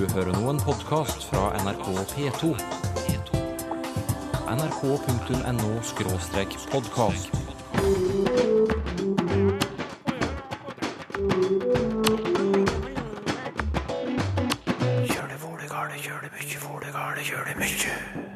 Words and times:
du 0.00 0.06
hører 0.14 0.32
nå 0.32 0.48
en 0.48 0.60
podkast 0.64 1.26
fra 1.28 1.50
NRK 1.60 1.86
P2. 2.14 2.56
nrk.no-podkast. 4.48 7.28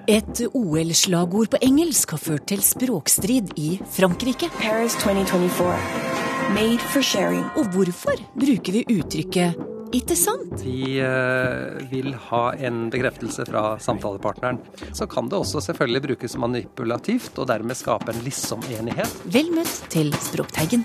Et 0.04 0.44
OL-slagord 0.52 1.48
på 1.48 1.56
engelsk 1.64 2.12
har 2.12 2.20
ført 2.20 2.44
til 2.52 2.60
språkstrid 2.60 3.56
i 3.56 3.80
Frankrike. 3.96 4.52
Paris 4.60 4.92
2024. 5.00 5.80
Made 6.52 6.84
for 6.92 7.00
sharing. 7.00 7.48
Og 7.56 7.72
hvorfor 7.72 8.20
bruker 8.36 8.76
vi 8.76 8.84
uttrykket 8.98 9.72
'ikke 9.94 10.16
sant'? 10.18 10.58
De 10.58 10.98
eh, 10.98 11.86
vil 11.90 12.14
ha 12.28 12.44
en 12.66 12.90
bekreftelse 12.90 13.46
fra 13.46 13.78
samtalepartneren. 13.78 14.58
Så 14.92 15.06
kan 15.06 15.28
det 15.30 15.38
også 15.38 15.62
selvfølgelig 15.62 16.02
brukes 16.08 16.36
manipulativt, 16.36 17.38
og 17.38 17.48
dermed 17.48 17.78
skape 17.78 18.10
en 18.10 18.22
liksom-enighet. 18.26 19.20
Vel 19.30 19.52
møtt 19.54 19.84
til 19.94 20.10
Språkteigen. 20.18 20.82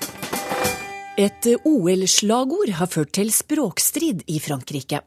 Et 1.20 1.48
OL-slagord 1.66 2.70
har 2.80 2.88
ført 2.88 3.12
til 3.17 3.31
språkstrid 3.34 4.22
i 4.31 4.38
Frankrike. 4.40 5.02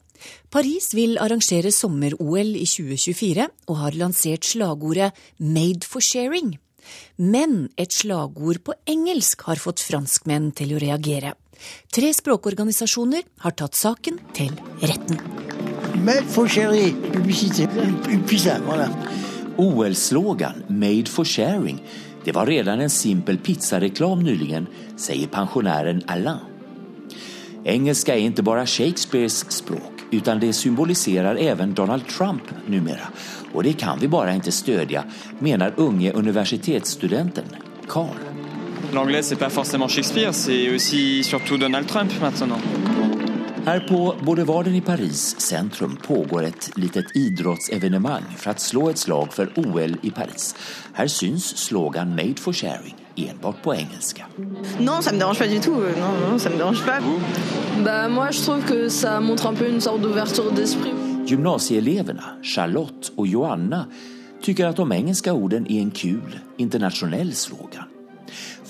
Paris 0.50 0.90
vil 0.94 1.16
arrangere 1.18 1.72
sommer-OL 1.72 2.52
i 2.58 2.66
2024 2.68 3.46
og 3.68 3.76
har 3.80 3.96
lansert 3.96 4.44
slagordet 4.44 5.12
'Made 5.40 5.86
for 5.88 6.00
sharing'. 6.00 6.58
Men 7.16 7.70
et 7.78 7.92
slagord 7.92 8.62
på 8.66 8.74
engelsk 8.86 9.42
har 9.46 9.56
fått 9.56 9.80
franskmenn 9.80 10.50
til 10.54 10.74
å 10.74 10.82
reagere. 10.82 11.34
Tre 11.92 12.12
språkorganisasjoner 12.14 13.22
har 13.44 13.56
tatt 13.58 13.76
saken 13.78 14.18
til 14.36 14.54
retten. 14.82 15.20
OL-slogan 19.58 20.64
Made 20.68 21.10
for 21.10 21.24
sharing 21.24 21.82
det 22.24 22.32
var 22.32 22.46
redan 22.46 22.80
en 22.80 22.90
simpel 22.90 23.38
pizzareklam 23.38 24.22
nyligen, 24.22 24.68
sier 24.96 25.26
pensjonæren 25.26 26.04
Alain. 26.06 26.48
Engelsk 27.66 28.08
er 28.10 28.18
ikke 28.22 28.44
bare 28.46 28.66
Shakespeares 28.66 29.40
språk, 29.54 30.04
utan 30.12 30.40
det 30.40 30.52
symboliserer 30.54 31.36
även 31.36 31.74
Donald 31.74 32.06
Trump 32.08 32.50
numera. 32.66 33.10
Og 33.54 33.64
det 33.64 33.78
kan 33.78 34.00
vi 34.00 34.08
bare 34.08 34.34
ikke 34.34 34.52
stödja, 34.52 35.04
mener 35.40 35.74
unge 35.76 36.12
universitetsstudenten 36.12 37.46
Carl. 37.88 38.41
L'anglais, 38.92 39.22
c'est 39.22 39.36
pas 39.38 39.50
forcément 39.50 39.88
Shakespeare, 39.88 40.34
c'est 40.34 40.74
aussi 40.74 41.24
surtout 41.24 41.56
Donald 41.58 41.86
Trump 41.86 42.10
maintenant. 42.20 42.58
Här 43.66 43.80
på 43.80 44.14
Boulevarden 44.22 44.74
i 44.74 44.80
Paris 44.80 45.40
centrum 45.40 45.96
pågår 45.96 46.42
ett 46.42 46.70
litet 46.76 47.16
idrottsevenemang 47.16 48.22
för 48.36 48.50
att 48.50 48.60
slå 48.60 48.90
ett 48.90 48.98
slag 48.98 49.32
för 49.32 49.50
OL 49.56 49.96
i 50.02 50.10
Paris. 50.10 50.54
Här 50.92 51.06
syns 51.06 51.56
slogan 51.58 52.08
Made 52.10 52.34
for 52.40 52.52
sharing 52.52 52.94
enbart 53.16 53.62
på 53.62 53.74
engelska. 53.74 54.26
Non, 54.80 55.02
ça 55.02 55.12
me 55.12 55.18
dérange 55.18 55.38
pas 55.38 55.48
du 55.48 55.60
tout. 55.60 55.80
Euh, 55.82 55.94
Non, 56.00 56.30
non, 56.30 56.38
ça 56.38 56.50
me 56.50 56.56
dérange 56.56 56.84
pas. 56.86 57.00
Bah 57.84 58.08
moi 58.08 58.30
je 58.30 58.42
trouve 58.42 58.64
que 58.66 58.88
ça 58.88 59.20
montre 59.20 59.46
un 59.46 59.54
peu 59.54 59.68
une 59.68 59.80
sorte 59.80 60.00
d'ouverture 60.02 60.52
d'esprit. 60.54 60.92
Gymnasieeleverna 61.26 62.24
Charlotte 62.42 63.12
och 63.16 63.26
Joanna 63.26 63.86
tycker 64.42 64.66
att 64.66 64.76
de 64.76 64.92
engelska 64.92 65.32
orden 65.32 65.66
är 65.66 65.80
en 65.80 65.90
kul 65.90 66.38
internationell 66.56 67.32
slogan. 67.34 67.84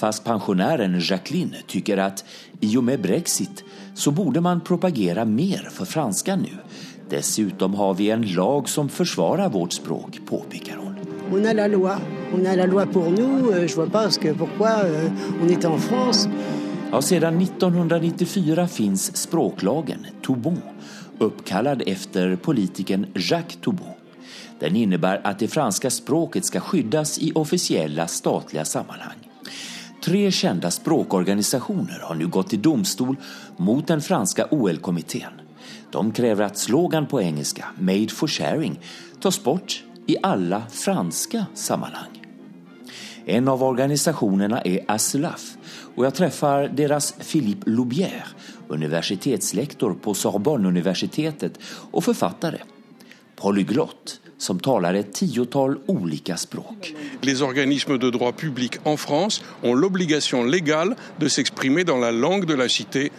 Fast 0.03 0.25
pensionären 0.25 1.01
Jacqueline 1.01 1.55
tycker 1.67 1.99
att 1.99 2.25
i 2.61 2.77
och 2.77 2.85
med 2.85 3.01
Brexit 3.01 3.65
så 3.95 4.11
borde 4.11 4.41
man 4.41 4.61
propagera 4.61 5.25
mer 5.25 5.69
för 5.73 5.85
franska 5.85 6.37
nu. 6.37 6.49
Dessutom 7.11 7.75
har 7.75 7.95
vi 7.95 8.11
en 8.11 8.33
lag 8.33 8.69
som 8.69 8.89
försvarar 8.89 9.49
vårt 9.49 9.73
språk, 9.73 10.21
påpekar 10.27 10.77
hon. 10.77 10.95
On 11.33 11.47
a 11.47 11.53
la 11.53 11.67
loi. 11.67 11.97
On 12.35 12.47
a 12.47 12.57
la 12.57 12.67
loi 12.67 12.87
pour 12.87 13.11
nous. 13.11 13.57
ikke 13.57 13.69
Je 13.69 13.77
vois 13.77 13.91
pas 13.91 14.17
i 14.17 14.21
que, 14.21 14.35
pourquoi 14.35 14.85
euh, 14.85 15.11
on 15.43 15.73
en 15.73 15.79
France. 15.79 16.29
Ja, 16.93 17.03
sedan 17.03 17.41
1994 17.41 18.69
finns 18.69 19.17
språklagen 19.17 20.07
Toubon 20.23 20.61
uppkallad 21.19 21.83
efter 21.87 22.37
politikern 22.37 23.07
Jacques 23.15 23.57
Toubon. 23.61 23.95
Den 24.59 24.77
innebär 24.77 25.21
att 25.25 25.39
det 25.39 25.49
franska 25.49 25.91
språket 25.91 26.45
ska 26.45 26.61
skyddas 26.61 27.19
i 27.19 27.33
officiella 27.35 28.07
statliga 28.07 28.65
sammanhang. 28.65 29.32
Tre 30.05 30.31
kända 30.31 30.71
språkorganisationer 30.71 31.99
har 32.03 32.15
nu 32.15 32.27
gått 32.27 32.49
till 32.49 32.63
domstol 32.63 33.17
mot 33.57 33.87
den 33.87 34.01
franska 34.01 34.47
OL-kommittén. 34.51 35.33
De 35.91 36.13
kräver 36.13 36.45
att 36.45 36.59
slogan 36.59 37.07
på 37.07 37.23
engelska, 37.23 37.65
Made 37.79 38.09
for 38.09 38.27
sharing, 38.27 38.81
tas 39.21 39.45
bort 39.45 39.85
i 40.07 40.17
alla 40.23 40.63
franska 40.71 41.47
sammanhang. 41.55 42.27
En 43.27 43.49
av 43.49 43.63
organisationerna 43.63 44.61
är 44.61 44.81
ASLAF 44.89 45.57
och 45.95 46.07
jag 46.07 46.15
träffar 46.15 46.69
deras 46.69 47.13
Philippe 47.13 47.71
Loubière, 47.71 48.27
universitetslektor 48.69 49.95
på 49.95 50.15
Sorbonne-universitetet 50.15 51.59
och 51.91 52.05
författare. 52.05 52.59
Polyglott, 53.37 54.21
som 54.43 54.61
talar 54.61 54.95
ett 54.95 55.13
tiotal 55.13 55.79
olika 55.87 56.37
språk. 56.37 56.95
Les 57.21 57.41
organismes 57.41 57.99
de 57.99 58.11
droit 58.11 58.33
public 58.33 58.73
en 58.85 58.97
France 58.97 59.43
ont 59.63 59.81
l'obligation 59.81 60.45
légale 60.45 60.97
de 61.21 61.29
s'exprimer 61.29 61.85
dans 61.85 62.01
la 62.01 62.11
langue 62.11 62.47
de 62.47 62.55
la 62.55 62.69
cité. 62.69 63.11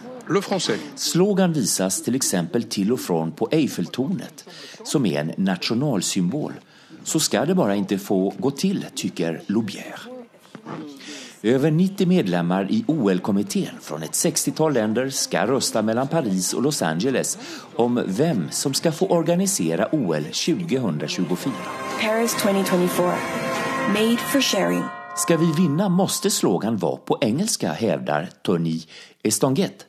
Slogan 0.94 1.52
visas 1.52 2.02
till 2.02 2.14
exempel 2.14 2.62
till 2.62 2.92
och 2.92 3.00
från 3.00 3.32
på 3.32 3.48
Eiffeltornet, 3.50 4.44
som 4.84 5.06
är 5.06 5.20
en 5.20 5.32
nationalsymbol. 5.36 6.52
Så 7.04 7.20
ska 7.20 7.44
det 7.44 7.54
bara 7.54 7.74
inte 7.74 7.98
få 7.98 8.34
gå 8.38 8.50
till, 8.50 8.86
tycker 8.94 9.42
Loubière. 9.46 10.00
Över 11.44 11.70
90 11.70 12.06
medlemmar 12.06 12.66
i 12.70 12.84
OL-kommittén 12.88 13.80
från 13.80 14.02
ett 14.02 14.12
60-tal 14.12 14.72
länder 14.72 15.10
ska 15.10 15.46
rösta 15.46 15.82
mellan 15.82 16.08
Paris 16.08 16.52
och 16.52 16.62
Los 16.62 16.82
Angeles 16.82 17.38
om 17.76 18.02
vem 18.06 18.50
som 18.50 18.74
ska 18.74 18.92
få 18.92 19.06
organisera 19.06 19.88
OL 19.92 20.24
2024. 20.24 21.54
Paris 22.00 22.34
2024. 22.34 23.14
Made 23.88 24.16
for 24.16 24.40
sharing. 24.40 24.82
Ska 25.16 25.36
vi 25.36 25.52
vinna 25.52 25.88
måste 25.88 26.30
slogan 26.30 26.76
vara 26.76 26.96
på 26.96 27.18
engelska, 27.20 27.72
hävdar 27.72 28.28
Tony 28.42 28.80
Estonguet, 29.22 29.86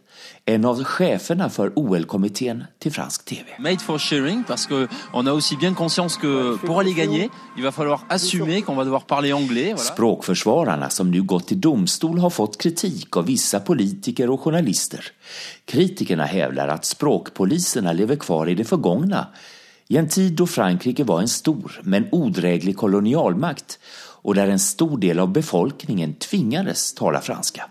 en 0.47 0.65
av 0.65 0.83
cheferna 0.83 1.47
for 1.49 1.71
OL-komiteen 1.75 2.65
til 2.79 2.93
fransk 2.93 3.23
TV. 3.25 3.55
Made 3.59 3.81
for 3.81 3.97
sharing 3.97 4.43
parce 4.43 4.67
que 4.67 4.87
on 5.13 5.27
a 5.27 5.31
aussi 5.31 5.55
bien 5.57 5.73
conscience 5.73 6.17
que 6.17 6.57
pour 6.65 6.79
aller 6.79 6.93
gagner, 6.93 7.29
il 7.57 7.63
va 7.63 7.71
falloir 7.71 8.05
assumer 8.09 8.61
qu'on 8.61 8.75
va 8.75 8.85
devoir 8.85 9.05
parler 9.05 9.33
anglais. 9.33 9.73
Voilà. 9.73 9.91
Språkförsvararna 9.93 10.89
som 10.89 11.09
nu 11.11 11.23
gått 11.23 11.47
till 11.47 11.61
domstol 11.61 12.19
har 12.19 12.29
fått 12.29 12.57
kritik 12.57 13.17
av 13.17 13.25
vissa 13.25 13.59
politiker 13.59 14.29
och 14.29 14.41
journalister. 14.41 15.11
Kritikerna 15.65 16.25
hävdar 16.25 16.67
att 16.67 16.85
språkpoliserna 16.85 17.93
lever 17.93 18.15
kvar 18.15 18.49
i 18.49 18.55
det 18.55 18.65
förgångna 18.65 19.27
i 19.87 19.97
en 19.97 20.09
tid 20.09 20.33
då 20.33 20.47
Frankrike 20.47 21.03
var 21.03 21.21
en 21.21 21.27
stor 21.27 21.81
men 21.83 22.07
odräglig 22.11 22.77
kolonialmakt 22.77 23.79
och 24.21 24.35
där 24.35 24.47
en 24.47 24.59
stor 24.59 24.97
del 24.97 25.19
av 25.19 25.31
befolkningen 25.31 26.13
tvingades 26.13 26.93
tala 26.93 27.21
franska. 27.21 27.69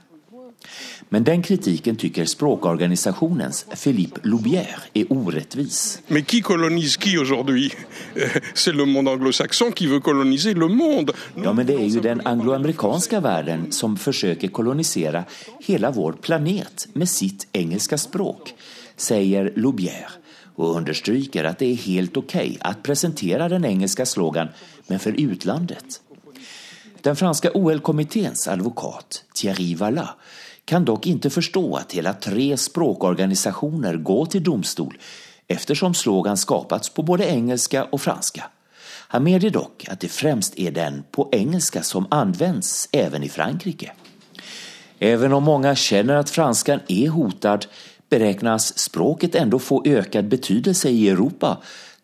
Men 1.09 1.25
den 1.25 1.42
kritiken 1.42 1.97
tycker 1.97 2.25
språkorganisationens 2.25 3.66
Philippe 3.84 4.20
Loubière 4.22 4.82
är 4.94 5.12
orättvis. 5.12 6.03
Men 6.06 6.25
qui 6.25 6.41
colonise 6.41 6.97
qui 6.97 7.19
aujourd'hui 7.19 7.72
Euh, 8.16 8.28
C'est 8.54 8.72
le 8.72 8.84
monde 8.84 9.09
anglo-saxon 9.09 9.72
qui 9.72 9.87
veut 9.87 10.00
coloniser 10.00 10.54
le 10.54 10.69
monde. 10.69 11.12
Ja, 11.43 11.53
men 11.53 11.66
det 11.66 11.75
är 11.75 11.87
ju 11.87 12.00
den 12.00 12.26
angloamerikanska 12.26 13.20
världen 13.20 13.72
som 13.72 13.97
försöker 13.97 14.48
kolonisera 14.48 15.25
hela 15.60 15.91
vår 15.91 16.12
planet 16.12 16.88
med 16.93 17.09
sitt 17.09 17.47
engelska 17.53 17.98
språk, 17.98 18.54
säger 18.97 19.53
Loubière 19.56 20.10
och 20.56 20.76
understryker 20.76 21.44
att 21.44 21.58
det 21.58 21.67
är 21.67 21.75
helt 21.75 22.17
okej 22.17 22.58
att 22.61 22.82
presentera 22.82 23.49
den 23.49 23.64
engelska 23.64 24.06
slogan, 24.06 24.49
men 24.87 24.99
för 24.99 25.20
utlandet. 25.20 26.00
Den 27.02 27.17
franska 27.17 27.50
OL-kommitténs 27.55 28.49
advokat 28.49 29.25
Thierry 29.34 29.75
Vallat 29.75 30.17
kan 30.64 30.84
dock 30.84 31.06
inte 31.06 31.31
förstå 31.31 31.76
att 31.76 31.93
hela 31.93 32.12
tre 32.12 32.56
språkorganisationer 32.56 33.96
går 33.96 34.26
till 34.26 34.44
domstol 34.44 34.99
eftersom 35.49 35.94
slogan 35.94 36.37
skapats 36.37 36.88
på 36.88 37.02
både 37.02 37.25
engelska 37.25 37.84
och 37.84 38.00
franska. 38.00 38.44
Han 39.08 39.25
medger 39.25 39.50
dock 39.50 39.87
att 39.88 40.00
det 40.00 40.08
främst 40.08 40.58
är 40.58 40.70
den 40.70 41.05
på 41.11 41.28
engelska 41.32 41.82
som 41.82 42.06
används 42.11 42.88
även 42.93 43.22
i 43.22 43.28
Frankrike. 43.28 43.93
Även 44.99 45.32
om 45.32 45.44
många 45.44 45.75
känner 45.75 46.14
att 46.14 46.31
franskan 46.31 46.81
är 46.88 47.08
hotad 47.08 47.67
beräknas 48.08 48.78
språket 48.78 49.34
ändå 49.34 49.58
få 49.58 49.82
ökad 49.87 50.28
betydelse 50.28 50.88
i 50.88 51.08
Europa, 51.08 51.58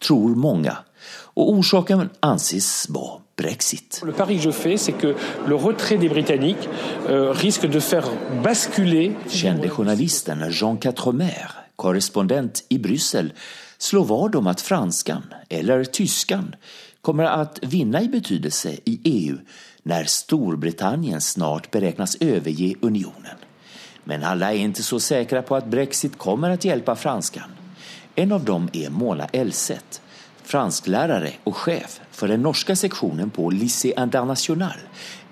tror 0.07 0.35
många. 0.35 0.77
Och 1.11 1.51
orsaken 1.51 2.11
anses 2.21 2.89
vara 2.89 3.20
Brexit. 3.43 4.01
Le 4.05 4.13
pari 4.13 4.37
que 4.37 4.43
je 4.43 4.51
fais, 4.51 4.77
c'est 4.77 4.93
que 4.93 5.15
le 5.47 5.55
retrait 5.55 5.99
des 5.99 6.09
Britanniques 6.09 6.69
euh, 7.09 7.33
risque 7.33 7.67
de 7.67 7.81
faire 7.81 8.09
basculer 8.43 9.13
Kände 9.29 9.67
journalisten 9.67 10.51
Jean 10.51 10.77
Quatremer 10.77 11.61
korrespondent 11.81 12.65
i 12.69 12.79
Bryssel, 12.79 13.33
slår 13.79 14.05
vad 14.05 14.37
om 14.37 14.47
at 14.47 14.61
franskan, 14.61 15.23
eller 15.49 15.85
tyskan, 15.85 16.55
kommer 17.03 17.25
att 17.25 17.59
vinna 17.63 18.03
i 18.03 18.09
betydelse 18.09 18.77
i 18.85 19.01
EU 19.05 19.39
när 19.83 20.05
Storbritannien 20.05 21.21
snart 21.21 21.71
beräknas 21.71 22.17
överge 22.21 22.75
unionen. 22.81 23.37
Men 24.05 24.25
alla 24.25 24.53
är 24.53 24.59
inte 24.59 24.83
så 24.83 25.01
säkra 25.01 25.43
på 25.43 25.57
att 25.57 25.67
Brexit 25.67 26.19
kommer 26.19 26.51
att 26.51 26.65
hjälpa 26.65 26.97
franskan. 26.97 27.51
En 28.15 28.33
av 28.33 28.45
dem 28.45 28.69
är 28.73 28.91
Mona 28.91 29.27
Elseth, 29.27 30.01
fransklärare 30.51 31.33
och 31.45 31.57
chef 31.57 32.01
för 32.11 32.29
den 32.29 32.43
norska 32.43 32.77
sektionen 32.77 33.31
på 33.31 33.51
Lycée 33.51 34.03
International, 34.03 34.79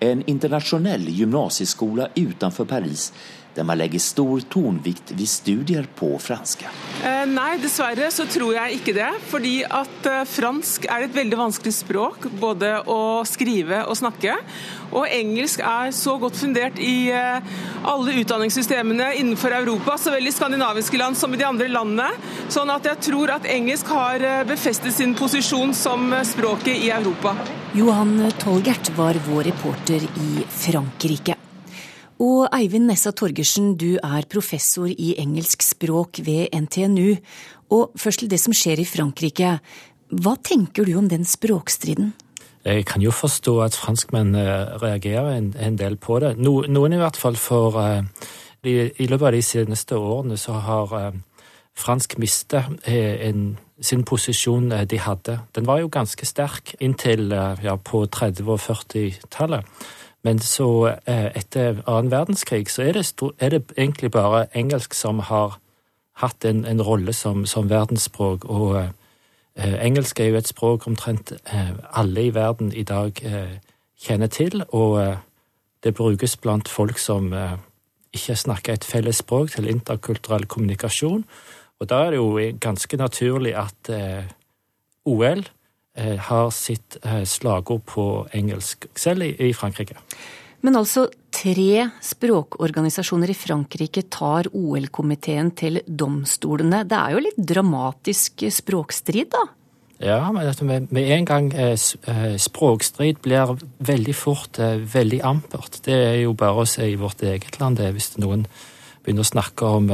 en 0.00 0.22
internationell 0.26 1.08
gymnasieskola 1.08 2.08
utenfor 2.14 2.64
Paris 2.64 3.12
der 3.58 3.66
man 3.66 3.78
legger 3.80 4.02
stor 4.02 4.42
tonvikt 4.50 5.12
ved 5.18 5.28
studier 5.30 5.86
på 5.98 6.12
fransk? 6.22 6.64
Eh, 7.02 7.24
nei, 7.30 7.56
dessverre 7.62 8.08
så 8.14 8.26
tror 8.30 8.54
jeg 8.54 8.78
ikke 8.78 8.94
det. 8.96 9.10
Fordi 9.30 9.54
at 9.64 10.08
eh, 10.08 10.24
fransk 10.28 10.86
er 10.88 11.06
et 11.06 11.16
veldig 11.16 11.40
vanskelig 11.40 11.74
språk, 11.80 12.28
både 12.40 12.76
å 12.86 13.24
skrive 13.28 13.84
og 13.86 13.98
snakke. 13.98 14.36
Og 14.88 15.08
engelsk 15.10 15.60
er 15.64 15.92
så 15.96 16.16
godt 16.22 16.38
fundert 16.38 16.78
i 16.82 17.10
eh, 17.14 17.58
alle 17.88 18.16
utdanningssystemene 18.22 19.10
innenfor 19.18 19.56
Europa, 19.58 19.98
så 19.98 20.14
vel 20.14 20.30
i 20.30 20.34
skandinaviske 20.34 21.00
land 21.00 21.18
som 21.18 21.34
i 21.34 21.40
de 21.40 21.48
andre 21.48 21.70
landene. 21.72 22.12
Sånn 22.52 22.70
at 22.72 22.86
jeg 22.88 23.02
tror 23.10 23.34
at 23.34 23.48
engelsk 23.48 23.90
har 23.92 24.24
befestet 24.48 24.94
sin 24.94 25.16
posisjon 25.18 25.74
som 25.76 26.12
språket 26.26 26.76
i 26.76 26.92
Europa. 26.94 27.34
Johan 27.76 28.16
Tolgert 28.40 28.94
var 28.96 29.18
vår 29.28 29.50
reporter 29.50 30.08
i 30.24 30.46
Frankrike. 30.48 31.47
Og 32.18 32.48
Eivind 32.50 32.88
Nessa 32.90 33.12
Torgersen, 33.14 33.76
du 33.78 33.94
er 34.02 34.26
professor 34.26 34.90
i 34.90 35.12
engelsk 35.22 35.62
språk 35.62 36.18
ved 36.26 36.50
NTNU. 36.50 37.14
Og 37.70 37.92
først 37.94 38.24
til 38.24 38.30
det 38.32 38.40
som 38.42 38.54
skjer 38.56 38.82
i 38.82 38.86
Frankrike. 38.88 39.58
Hva 40.10 40.34
tenker 40.42 40.88
du 40.88 40.96
om 40.98 41.06
den 41.10 41.22
språkstriden? 41.28 42.10
Jeg 42.66 42.84
kan 42.90 43.04
jo 43.04 43.12
forstå 43.14 43.54
at 43.62 43.76
franskmenn 43.78 44.34
eh, 44.34 44.74
reagerer 44.82 45.36
en, 45.38 45.78
del 45.78 45.94
på 45.96 46.18
det. 46.18 46.34
No, 46.42 46.64
noen 46.66 46.96
i 46.96 46.98
hvert 46.98 47.16
fall 47.16 47.38
for 47.38 47.78
uh, 47.78 48.02
i, 48.66 49.06
løpet 49.06 49.28
av 49.28 49.36
de 49.36 49.44
seneste 49.44 49.96
årene 49.96 50.36
så 50.36 50.58
har 50.66 50.90
uh, 50.90 51.46
fransk 51.78 52.18
mistet 52.18 52.66
en 52.84 53.46
sin 53.78 54.02
posisjon 54.02 54.72
de 54.90 54.98
hadde. 54.98 55.36
Den 55.54 55.68
var 55.68 55.78
jo 55.78 55.92
ganske 55.94 56.26
sterk 56.26 56.74
inntil 56.82 57.30
ja, 57.62 57.76
på 57.78 58.00
30- 58.10 58.48
og 58.50 58.58
40-tallet. 58.58 59.62
Men 60.22 60.38
så, 60.38 60.86
eh, 61.06 61.30
etter 61.36 61.82
annen 61.86 62.10
verdenskrig, 62.10 62.68
så 62.70 62.82
er 62.82 62.92
det, 62.92 63.12
er 63.38 63.48
det, 63.48 63.62
egentlig 63.76 64.10
bare 64.10 64.46
engelsk 64.54 64.94
som 64.94 65.18
har 65.18 65.58
hatt 66.12 66.44
en, 66.44 66.64
en 66.64 66.82
rolle 66.82 67.12
som, 67.12 67.46
som, 67.46 67.70
verdensspråk. 67.70 68.44
Og 68.44 68.76
eh, 69.54 69.84
engelsk 69.84 70.20
er 70.20 70.32
jo 70.32 70.40
et 70.40 70.48
språk 70.48 70.86
omtrent 70.86 71.32
eh, 71.32 71.70
alle 71.92 72.26
i 72.26 72.34
verden 72.34 72.72
i 72.72 72.82
dag 72.82 73.22
eh, 73.22 73.58
kjenner 74.00 74.26
til. 74.26 74.64
Og 74.68 75.00
eh, 75.02 75.16
det 75.84 75.94
brukes 75.94 76.36
blant 76.36 76.68
folk 76.68 76.98
som 76.98 77.32
eh, 77.32 77.54
ikke 78.12 78.36
snakker 78.36 78.72
et 78.72 78.84
felles 78.84 79.22
språk, 79.22 79.50
til 79.50 79.70
interkulturell 79.70 80.46
kommunikasjon. 80.46 81.24
Og 81.78 81.88
da 81.88 82.02
er 82.04 82.10
det 82.10 82.18
jo 82.18 82.58
ganske 82.60 82.96
naturlig 82.96 83.54
at 83.54 83.90
OL 85.06 85.44
Eh, 85.44 85.57
har 85.98 86.50
sitt 86.54 86.98
eh, 87.02 87.24
slagord 87.28 87.84
på 87.88 88.04
engelsk, 88.36 88.88
selv 88.98 89.26
i 89.26 89.52
Frankrike. 89.56 89.98
Men 90.66 90.78
altså, 90.78 91.06
tre 91.34 91.84
språkorganisasjoner 92.02 93.30
i 93.30 93.36
Frankrike 93.38 94.02
tar 94.10 94.48
OL-komiteen 94.50 95.52
til 95.58 95.80
domstolene. 95.86 96.82
Det 96.88 96.98
er 96.98 97.14
jo 97.14 97.22
litt 97.28 97.38
dramatisk 97.52 98.42
språkstrid, 98.56 99.30
da? 99.34 99.44
Ja, 99.98 100.18
men 100.30 100.88
med 100.94 101.12
en 101.14 101.26
gang 101.26 101.52
eh, 101.58 101.74
språkstrid 102.38 103.22
blir 103.22 103.54
veldig 103.82 104.14
fort 104.14 104.58
veldig 104.58 105.22
ampert. 105.26 105.80
Det 105.86 105.94
er 105.94 106.18
jo 106.22 106.34
bare 106.38 106.62
å 106.62 106.68
se 106.70 106.86
i 106.86 106.98
vårt 106.98 107.22
eget 107.26 107.58
land, 107.58 107.78
det, 107.82 107.92
hvis 107.96 108.12
noen 108.22 108.46
begynner 109.02 109.26
å 109.26 109.30
snakke 109.30 109.72
om 109.78 109.88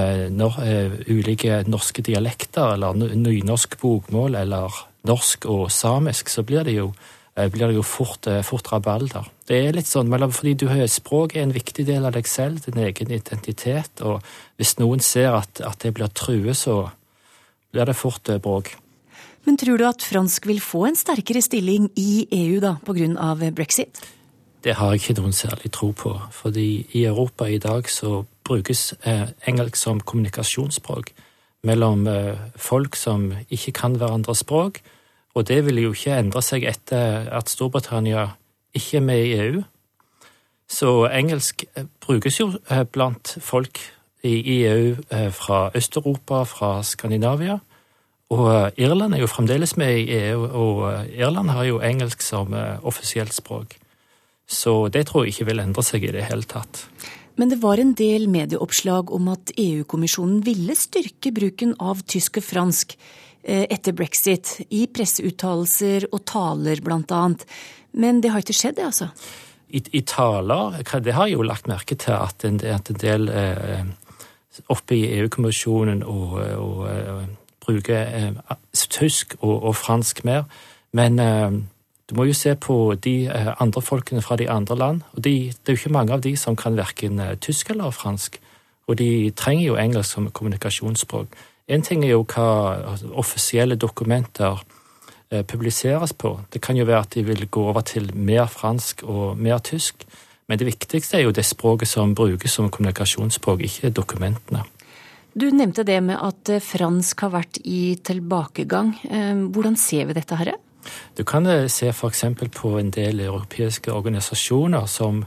ulike 1.09 1.63
norske 1.69 2.03
dialekter, 2.05 2.75
eller 2.75 2.97
nynorsk 3.15 3.79
bokmål, 3.81 4.37
eller 4.43 4.85
norsk 5.09 5.47
og 5.51 5.69
samisk, 5.73 6.31
så 6.33 6.45
blir 6.47 6.65
det 6.65 6.77
jo, 6.77 6.93
eh, 7.37 7.49
blir 7.51 7.69
det 7.69 7.77
jo 7.77 7.83
fort, 7.83 8.27
eh, 8.27 8.43
fort 8.43 8.73
rabalder. 8.73 9.29
Det 9.47 9.67
er 9.67 9.73
litt 9.73 9.87
sånn, 9.87 10.09
fordi 10.09 10.55
du 10.57 10.69
har 10.69 10.87
Språk 10.87 11.37
er 11.37 11.43
en 11.43 11.53
viktig 11.53 11.85
del 11.87 12.05
av 12.05 12.13
deg 12.13 12.27
selv, 12.27 12.65
din 12.65 12.85
egen 12.85 13.11
identitet. 13.11 14.01
og 14.01 14.23
Hvis 14.59 14.79
noen 14.79 15.01
ser 15.01 15.35
at, 15.35 15.61
at 15.61 15.79
det 15.81 15.95
blir 15.95 16.09
truet, 16.09 16.57
så 16.57 16.91
blir 17.73 17.85
det 17.85 17.97
fort 17.97 18.29
eh, 18.29 18.39
bråk. 18.39 18.77
Men 19.45 19.59
tror 19.59 19.77
du 19.77 19.85
at 19.85 20.01
fransk 20.01 20.47
vil 20.47 20.61
få 20.61 20.87
en 20.89 20.97
sterkere 20.97 21.43
stilling 21.43 21.91
i 21.97 22.27
EU 22.33 22.61
da, 22.61 22.77
pga. 22.83 23.51
brexit? 23.53 24.01
Det 24.63 24.77
har 24.77 24.93
jeg 24.93 25.03
ikke 25.03 25.21
noen 25.21 25.33
særlig 25.33 25.71
tro 25.71 25.93
på. 25.93 26.19
fordi 26.31 26.87
i 26.95 27.05
Europa 27.05 27.45
i 27.45 27.59
dag 27.59 27.85
så 27.91 28.25
brukes 28.43 28.95
engelsk 29.47 29.77
som 29.77 30.01
kommunikasjonsspråk 30.01 31.13
mellom 31.63 32.09
folk 32.57 32.97
som 32.97 33.35
ikke 33.51 33.73
kan 33.73 33.97
hverandres 33.97 34.39
språk, 34.39 34.81
og 35.35 35.47
det 35.49 35.65
vil 35.67 35.83
jo 35.83 35.93
ikke 35.95 36.19
endre 36.19 36.43
seg 36.45 36.67
etter 36.71 37.29
at 37.35 37.51
Storbritannia 37.51 38.29
ikke 38.75 39.01
er 39.01 39.07
med 39.07 39.25
i 39.25 39.37
EU. 39.47 39.63
Så 40.71 40.91
engelsk 41.11 41.67
eh, 41.75 41.87
brukes 42.01 42.41
jo 42.41 42.53
eh, 42.71 42.85
blant 42.85 43.37
folk 43.43 43.81
i 44.25 44.65
EU 44.65 44.95
eh, 45.11 45.31
fra 45.35 45.69
Øst-Europa, 45.77 46.45
fra 46.49 46.83
Skandinavia. 46.83 47.59
Og 48.33 48.73
Irland 48.81 49.15
er 49.15 49.21
jo 49.21 49.29
fremdeles 49.29 49.77
med 49.77 49.99
i 49.99 50.15
EU, 50.17 50.47
og 50.47 51.07
Irland 51.13 51.51
har 51.51 51.65
jo 51.69 51.83
engelsk 51.85 52.23
som 52.25 52.55
offisielt 52.83 53.35
språk. 53.35 53.77
Så 54.49 54.89
det 54.89 55.07
tror 55.07 55.25
jeg 55.25 55.35
ikke 55.35 55.51
vil 55.51 55.61
endre 55.61 55.85
seg 55.85 56.07
i 56.09 56.15
det 56.17 56.25
hele 56.31 56.43
tatt. 56.49 56.87
Men 57.37 57.53
det 57.53 57.61
var 57.63 57.79
en 57.79 57.93
del 57.95 58.27
medieoppslag 58.33 59.13
om 59.13 59.29
at 59.29 59.53
EU-kommisjonen 59.59 60.41
ville 60.47 60.75
styrke 60.75 61.35
bruken 61.37 61.77
av 61.79 62.01
tysk 62.09 62.41
og 62.41 62.49
fransk 62.49 62.97
etter 63.45 63.93
brexit, 63.93 64.55
i 64.73 64.87
presseuttalelser 64.89 66.07
og 66.13 66.23
taler 66.25 66.81
annet. 66.89 67.45
Men 67.93 68.23
det 68.23 68.31
har 68.33 68.41
ikke 68.41 68.57
skjedd, 68.57 68.79
det, 68.79 68.87
altså? 68.89 69.11
I, 69.69 69.83
i 69.93 70.01
taler 70.01 70.81
Det 71.05 71.13
har 71.15 71.27
jeg 71.27 71.37
jo 71.37 71.43
lagt 71.43 71.69
merke 71.69 71.95
til 71.95 72.15
at 72.17 72.45
en, 72.45 72.61
at 72.65 72.91
en 72.91 73.01
del 73.01 73.29
eh, 73.29 73.85
oppe 74.69 74.97
i 74.97 75.07
EU-kommisjonen 75.19 76.03
og, 76.03 76.39
og, 76.39 76.77
og, 76.79 76.85
eh, 76.91 77.29
bruker 77.65 78.01
eh, 78.17 78.57
tysk 78.91 79.37
og, 79.41 79.63
og, 79.63 79.77
fransk 79.77 80.25
mer. 80.25 80.45
Men 80.93 81.19
eh, 81.19 81.51
du 82.11 82.17
må 82.17 82.27
jo 82.29 82.37
se 82.37 82.55
på 82.55 82.95
de 82.95 83.15
eh, 83.27 83.53
andre 83.61 83.83
folkene 83.83 84.23
fra 84.23 84.37
de 84.37 84.51
andre 84.51 84.77
land. 84.77 85.03
og 85.13 85.25
de, 85.25 85.53
Det 85.53 85.73
er 85.73 85.77
jo 85.77 85.83
ikke 85.83 85.97
mange 85.97 86.13
av 86.13 86.21
de 86.21 86.37
som 86.37 86.57
kan 86.57 86.77
verken 86.77 87.21
tysk 87.41 87.71
eller 87.71 87.91
fransk. 87.91 88.41
Og 88.87 88.99
de 88.99 89.31
trenger 89.31 89.67
jo 89.67 89.77
engelsk 89.81 90.13
som 90.13 90.31
kommunikasjonsspråk. 90.31 91.27
En 91.65 91.81
ting 91.81 92.03
er 92.05 92.13
jo 92.13 92.25
hva 92.29 92.49
altså, 92.93 93.09
offisielle 93.17 93.77
dokumenter 93.81 94.61
eh, 95.31 95.45
publiseres 95.49 96.13
på. 96.13 96.37
Det 96.53 96.61
kan 96.61 96.77
jo 96.77 96.85
være 96.85 97.07
at 97.07 97.15
de 97.17 97.25
vil 97.25 97.47
gå 97.49 97.63
over 97.71 97.87
til 97.89 98.11
mer 98.15 98.51
fransk 98.53 99.03
og 99.09 99.39
mer 99.41 99.63
tysk. 99.65 100.05
Men 100.49 100.61
det 100.61 100.69
viktigste 100.69 101.17
er 101.17 101.25
jo 101.25 101.33
det 101.33 101.47
språket 101.49 101.89
som 101.89 102.13
brukes 102.15 102.53
som 102.53 102.69
kommunikasjonsspråk, 102.69 103.65
ikke 103.65 103.95
dokumentene. 103.97 104.67
Du 105.35 105.49
nevnte 105.51 105.87
det 105.89 106.03
med 106.05 106.21
at 106.21 106.53
eh, 106.53 106.61
fransk 106.61 107.25
har 107.25 107.33
vært 107.39 107.63
i 107.65 107.97
tilbakegang. 107.97 108.93
Eh, 109.09 109.33
hvordan 109.49 109.81
ser 109.81 110.05
vi 110.11 110.21
dette 110.21 110.37
her? 110.37 110.53
Du 111.17 111.25
kan 111.25 111.49
se 111.73 111.89
f.eks. 111.89 112.25
på 112.53 112.77
en 112.77 112.93
del 112.93 113.25
europeiske 113.25 113.89
organisasjoner 113.89 114.85
som 114.85 115.25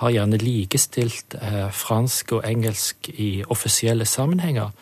har 0.00 0.12
gjerne 0.12 0.38
likestilt 0.40 1.36
fransk 1.72 2.32
og 2.36 2.44
engelsk 2.48 3.08
i 3.12 3.44
offisielle 3.52 4.04
sammenhenger 4.08 4.72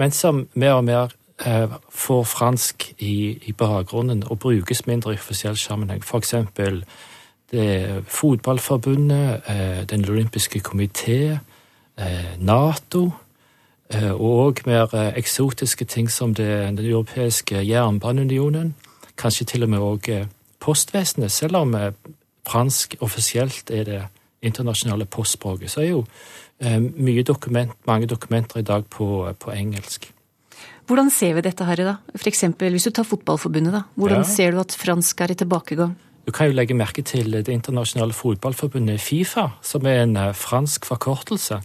men 0.00 0.10
som 0.10 0.46
mer 0.56 0.78
og 0.78 0.84
mer 0.84 1.12
eh, 1.44 1.68
får 1.92 2.22
fransk 2.24 2.86
i, 2.98 3.36
i, 3.44 3.52
bakgrunnen 3.52 4.22
og 4.30 4.38
brukes 4.38 4.86
mindre 4.86 5.12
i 5.12 5.20
offisiell 5.20 5.56
sammenheng. 5.60 6.00
Det 7.50 8.04
Fotballforbundet, 8.06 9.42
eh, 9.48 9.84
Den 9.90 10.04
olympiske 10.08 10.60
komité, 10.60 11.38
eh, 11.98 12.38
Nato. 12.38 13.10
og 14.12 14.20
og 14.20 14.58
mer 14.66 14.94
eh, 14.94 15.18
eksotiske 15.18 15.84
ting 15.84 16.10
som 16.10 16.34
det, 16.34 16.78
Den 16.78 16.78
europeiske 16.78 17.68
jernbaneunionen. 17.68 18.74
Kanskje 19.18 19.44
til 19.44 19.62
og 19.62 19.68
med 19.68 19.78
òg 19.78 20.08
eh, 20.08 20.26
postvesenet. 20.60 21.30
Selv 21.30 21.56
om 21.56 21.76
fransk 22.48 22.96
offisielt 23.00 23.70
er 23.70 23.84
det 23.84 24.02
internasjonale 24.42 25.04
postspråket, 25.04 25.70
så 25.70 25.80
er 25.80 25.88
jo 25.88 26.04
Eh, 26.04 26.49
mye 26.60 27.22
dokument, 27.24 27.72
mange 27.88 28.06
dokumenter 28.06 28.60
i 28.60 28.66
dag 28.66 28.84
på, 28.92 29.24
på, 29.40 29.52
engelsk. 29.54 30.10
Hvordan 30.86 31.08
ser 31.10 31.38
vi 31.38 31.44
dette 31.46 31.64
her, 31.64 31.80
da? 31.86 31.94
For 32.12 32.28
eksempel, 32.28 32.74
hvis 32.74 32.84
du 32.84 32.90
tar 32.90 33.06
Fotballforbundet, 33.08 33.72
da. 33.72 33.82
Hvordan 33.96 34.24
ja. 34.24 34.28
ser 34.28 34.52
du 34.52 34.60
at 34.60 34.76
fransk 34.76 35.20
er 35.24 35.32
i 35.32 35.38
tilbakegang? 35.40 35.94
Du 36.26 36.32
kan 36.36 36.50
jo 36.50 36.52
legge 36.52 36.76
merke 36.76 37.02
til 37.02 37.32
Det 37.32 37.48
internasjonale 37.48 38.12
fotballforbundet 38.12 39.00
Fifa, 39.00 39.48
som 39.62 39.86
er 39.86 40.02
en 40.02 40.16
eh, 40.16 40.34
fransk 40.36 40.84
forkortelse. 40.84 41.62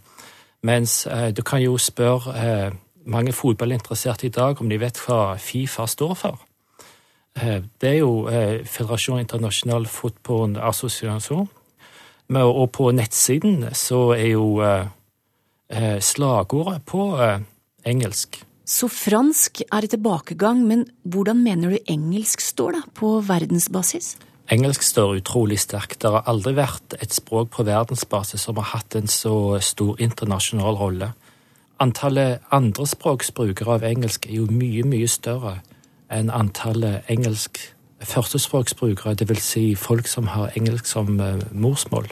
Mens 0.64 1.06
eh, 1.12 1.32
du 1.36 1.44
kan 1.44 1.62
jo 1.62 1.78
spørre 1.78 2.72
mange 3.06 3.34
fotballinteresserte 3.34 4.28
i 4.28 4.34
dag 4.34 4.62
om 4.62 4.70
de 4.70 4.80
vet 4.82 5.00
hva 5.06 5.36
Fifa 5.38 5.86
står 5.86 6.14
for. 6.14 6.40
Eh, 7.36 7.62
det 7.82 7.90
er 7.90 7.98
jo 8.00 8.28
eh, 8.28 8.66
Federasjon 8.66 9.20
International 9.20 9.86
Football 9.86 10.58
Association. 10.58 11.50
Og 12.34 12.72
på 12.74 12.89
nettsiden 12.96 13.67
så 13.77 14.15
er 14.15 14.32
jo 14.34 14.48
slagordet 16.01 16.82
på 16.89 17.12
engelsk. 17.86 18.39
Så 18.65 18.89
fransk 18.89 19.62
er 19.70 19.86
i 19.86 19.89
tilbakegang, 19.94 20.63
men 20.65 20.88
hvordan 21.05 21.38
mener 21.46 21.75
du 21.75 21.77
engelsk 21.86 22.41
står 22.41 22.79
da, 22.79 22.82
på 22.98 23.20
verdensbasis? 23.22 24.15
Engelsk 24.50 24.82
står 24.82 25.20
utrolig 25.20 25.60
sterkt. 25.62 26.00
Det 26.01 26.10
har 26.10 26.25
aldri 26.29 26.55
vært 26.58 26.98
et 27.01 27.13
språk 27.13 27.51
på 27.53 27.65
verdensbasis 27.65 28.46
som 28.46 28.58
har 28.62 28.72
hatt 28.75 28.98
en 28.98 29.10
så 29.10 29.60
stor 29.62 30.01
internasjonal 30.01 30.77
rolle. 30.82 31.12
Antallet 31.82 32.41
andrespråksbrukere 32.55 33.77
av 33.77 33.86
engelsk 33.86 34.25
er 34.29 34.39
jo 34.39 34.50
mye, 34.50 34.86
mye 34.88 35.10
større 35.10 35.60
enn 36.13 36.29
antallet 36.34 37.05
engelsk 37.12 37.60
førstespråksbrukere, 38.06 39.14
dvs. 39.14 39.42
Si 39.44 39.66
folk 39.76 40.08
som 40.08 40.28
har 40.28 40.54
engelsk 40.58 40.86
som 40.86 41.20
uh, 41.20 41.42
morsmål. 41.52 42.08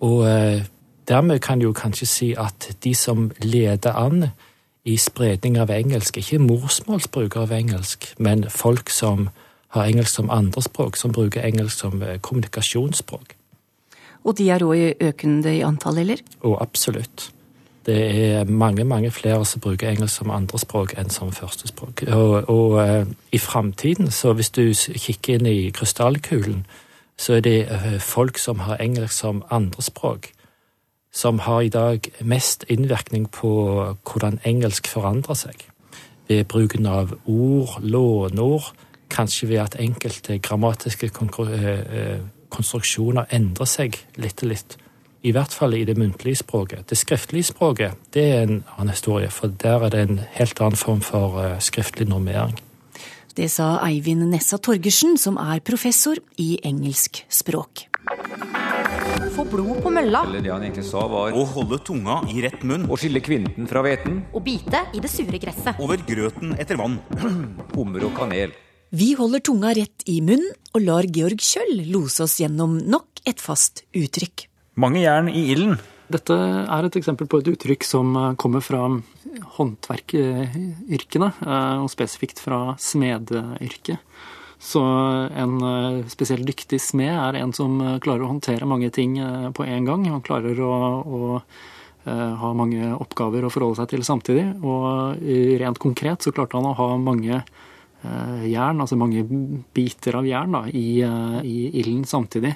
Og 0.00 0.18
uh, 0.18 0.62
dermed 1.08 1.40
kan 1.40 1.60
jo 1.60 1.72
kanskje 1.72 2.06
si 2.06 2.30
at 2.38 2.70
de 2.84 2.94
som 2.94 3.30
leder 3.42 3.92
an 3.92 4.30
i 4.84 4.96
spredning 4.96 5.58
av 5.60 5.70
engelsk, 5.70 6.16
ikke 6.16 6.38
morsmålsbrukere 6.38 7.42
av 7.42 7.52
engelsk, 7.52 8.14
men 8.18 8.46
folk 8.50 8.90
som 8.90 9.28
har 9.76 9.86
engelsk 9.86 10.14
som 10.14 10.30
andrespråk, 10.30 10.96
som 10.96 11.12
bruker 11.12 11.44
engelsk 11.44 11.78
som 11.78 12.02
uh, 12.02 12.16
kommunikasjonsspråk. 12.22 13.36
Og 14.24 14.36
de 14.36 14.50
er 14.52 14.64
òg 14.64 15.00
økende 15.00 15.52
i 15.56 15.62
antall, 15.64 16.02
eller? 16.02 16.20
Å, 16.44 16.56
absolutt. 16.60 17.30
Det 17.86 18.30
er 18.32 18.44
mange 18.44 18.84
mange 18.84 19.10
flere 19.10 19.44
som 19.46 19.60
bruker 19.60 19.88
engelsk 19.88 20.16
som 20.20 20.30
andrespråk 20.30 20.92
enn 21.00 21.10
som 21.10 21.32
førstespråk. 21.32 22.02
Og, 22.12 22.48
og 22.48 22.72
uh, 22.76 23.06
i 23.32 23.38
framtiden, 23.38 24.10
så 24.10 24.32
hvis 24.32 24.50
du 24.50 24.72
kikker 24.74 25.38
inn 25.38 25.46
i 25.46 25.70
krystallkulen, 25.70 26.66
så 27.18 27.38
er 27.38 27.40
det 27.40 27.68
uh, 27.70 27.96
folk 28.00 28.38
som 28.38 28.58
har 28.58 28.76
engelsk 28.76 29.14
som 29.14 29.42
andrespråk, 29.50 30.28
som 31.12 31.38
har 31.38 31.60
i 31.60 31.72
dag 31.72 32.00
mest 32.20 32.64
innvirkning 32.68 33.30
på 33.30 33.50
hvordan 34.04 34.38
engelsk 34.44 34.86
forandrer 34.86 35.34
seg. 35.34 35.64
Ved 36.28 36.44
bruken 36.44 36.86
av 36.86 37.16
ord, 37.24 37.80
låneord, 37.82 38.74
kanskje 39.10 39.48
ved 39.48 39.64
at 39.64 39.80
enkelte 39.80 40.38
grammatiske 40.38 41.10
uh, 41.16 42.20
konstruksjoner 42.50 43.24
endrer 43.32 43.66
seg 43.66 43.98
litt 44.20 44.42
og 44.44 44.52
litt. 44.52 44.79
I 45.22 45.34
hvert 45.36 45.52
fall 45.52 45.74
i 45.76 45.84
det 45.84 45.98
muntlige 46.00 46.40
språket. 46.40 46.86
Det 46.88 46.96
skriftlige 46.96 47.50
språket 47.50 47.98
det 48.14 48.24
er 48.24 48.42
en 48.46 48.62
annen 48.78 48.94
historie, 48.94 49.28
for 49.28 49.52
der 49.52 49.84
er 49.84 49.92
det 49.92 50.00
en 50.06 50.20
helt 50.38 50.60
annen 50.64 50.80
form 50.80 51.02
for 51.04 51.36
uh, 51.36 51.58
skriftlig 51.60 52.08
normering. 52.08 52.56
Det 53.36 53.50
sa 53.52 53.76
Eivind 53.86 54.24
Nessa 54.32 54.58
Torgersen, 54.58 55.18
som 55.20 55.36
er 55.38 55.60
professor 55.64 56.18
i 56.40 56.56
engelsk 56.66 57.22
språk. 57.30 57.86
Få 59.36 59.44
blod 59.46 59.84
på 59.84 59.92
mølla. 59.94 60.24
Eller 60.26 60.42
det 60.42 60.50
han 60.50 60.64
egentlig 60.66 60.86
sa 60.88 61.04
var 61.08 61.36
Å 61.36 61.44
holde 61.52 61.78
tunga 61.86 62.18
i 62.32 62.40
rett 62.42 62.64
munn. 62.66 62.88
Å 62.90 62.98
skille 62.98 63.22
kvinten 63.22 63.68
fra 63.70 63.84
hveten. 63.86 64.24
Å 64.34 64.42
bite 64.42 64.82
i 64.96 65.04
det 65.04 65.12
sure 65.12 65.38
gresset. 65.40 65.78
Over 65.78 66.02
grøten 66.08 66.56
etter 66.58 66.80
vann. 66.80 66.98
Hummer 67.76 68.08
og 68.08 68.16
kanel. 68.18 68.56
Vi 68.90 69.12
holder 69.14 69.44
tunga 69.46 69.70
rett 69.78 70.02
i 70.10 70.18
munnen 70.26 70.50
og 70.74 70.82
lar 70.82 71.06
Georg 71.06 71.38
Kjøll 71.44 71.84
lose 71.92 72.24
oss 72.26 72.40
gjennom 72.42 72.80
nok 72.82 73.22
et 73.28 73.38
fast 73.38 73.84
uttrykk. 73.94 74.49
Mange 74.78 75.02
jern 75.02 75.30
i 75.32 75.48
ilden. 75.52 75.78
Dette 76.10 76.34
er 76.34 76.86
et 76.86 76.96
eksempel 76.98 77.28
på 77.30 77.38
et 77.40 77.48
uttrykk 77.52 77.86
som 77.86 78.14
kommer 78.40 78.62
fra 78.64 78.82
håndverkyrkene, 79.56 81.28
og 81.82 81.90
spesifikt 81.92 82.42
fra 82.42 82.74
smedyrket. 82.82 84.02
Så 84.60 84.82
en 85.40 85.54
spesielt 86.12 86.44
dyktig 86.44 86.80
smed 86.82 87.14
er 87.14 87.38
en 87.40 87.54
som 87.56 87.78
klarer 88.02 88.26
å 88.26 88.32
håndtere 88.34 88.68
mange 88.68 88.90
ting 88.92 89.16
på 89.56 89.64
en 89.64 89.86
gang. 89.88 90.04
Han 90.10 90.24
klarer 90.26 90.58
å, 90.66 90.74
å 91.00 91.40
ha 92.10 92.52
mange 92.58 92.90
oppgaver 92.96 93.46
å 93.46 93.52
forholde 93.52 93.80
seg 93.80 93.94
til 93.94 94.04
samtidig. 94.04 94.46
Og 94.60 95.22
rent 95.62 95.80
konkret 95.80 96.26
så 96.26 96.34
klarte 96.34 96.58
han 96.58 96.68
å 96.68 96.76
ha 96.76 96.90
mange 97.00 97.40
jern, 98.00 98.80
altså 98.80 98.96
mange 98.96 99.24
biter 99.76 100.16
av 100.16 100.28
jern, 100.28 100.54
da, 100.56 100.62
i, 100.68 101.00
i 101.44 101.56
ilden 101.82 102.04
samtidig. 102.08 102.54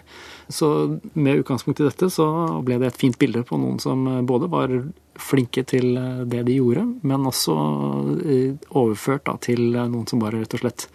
Så 0.49 0.69
med 1.13 1.43
utgangspunkt 1.43 1.83
i 1.83 1.89
dette 1.89 2.09
så 2.13 2.29
ble 2.65 2.79
det 2.81 2.93
et 2.93 3.01
fint 3.01 3.19
bilde 3.21 3.45
på 3.45 3.59
noen 3.61 3.81
som 3.83 4.07
både 4.27 4.49
var 4.53 4.73
flinke 5.21 5.63
til 5.69 5.93
det 6.31 6.43
de 6.49 6.57
gjorde, 6.57 6.87
men 7.07 7.29
også 7.29 7.59
overført 8.75 9.29
da, 9.29 9.37
til 9.43 9.69
noen 9.77 10.09
som 10.11 10.23
bare 10.23 10.43
rett 10.43 10.57
og 10.57 10.65
slett 10.65 10.89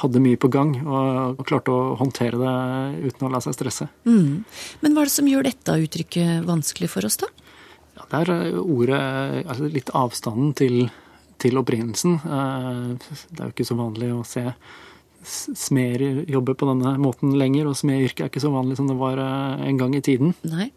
hadde 0.00 0.22
mye 0.22 0.38
på 0.40 0.48
gang 0.52 0.72
og 0.80 1.42
klarte 1.48 1.74
å 1.74 1.94
håndtere 2.00 2.38
det 2.40 3.10
uten 3.10 3.26
å 3.26 3.32
la 3.32 3.40
seg 3.44 3.56
stresse. 3.56 3.90
Mm. 4.08 4.42
Men 4.80 4.96
hva 4.96 5.04
er 5.04 5.10
det 5.10 5.16
som 5.16 5.28
gjør 5.28 5.48
dette 5.50 5.76
uttrykket 5.84 6.48
vanskelig 6.48 6.90
for 6.92 7.08
oss, 7.08 7.18
da? 7.20 7.28
Ja, 7.98 8.06
det 8.08 8.20
er 8.22 8.58
ordet 8.62 9.00
Altså 9.42 9.68
litt 9.68 9.90
avstanden 9.92 10.54
til 10.56 10.76
til 11.40 11.58
opprinnelsen. 11.60 12.18
Det 12.22 13.40
er 13.40 13.48
jo 13.48 13.54
ikke 13.54 13.68
så 13.68 13.78
vanlig 13.78 14.12
å 14.14 14.22
se 14.28 14.46
smeder 15.20 16.22
jobbe 16.30 16.54
på 16.56 16.68
denne 16.68 16.94
måten 17.00 17.34
lenger, 17.36 17.68
og 17.68 17.76
smedyrket 17.76 18.24
er 18.24 18.30
ikke 18.32 18.42
så 18.44 18.52
vanlig 18.54 18.78
som 18.78 18.88
det 18.88 18.96
var 19.00 19.20
en 19.20 19.80
gang 19.80 19.96
i 19.96 20.04
tiden. 20.04 20.32
Nei. 20.48 20.70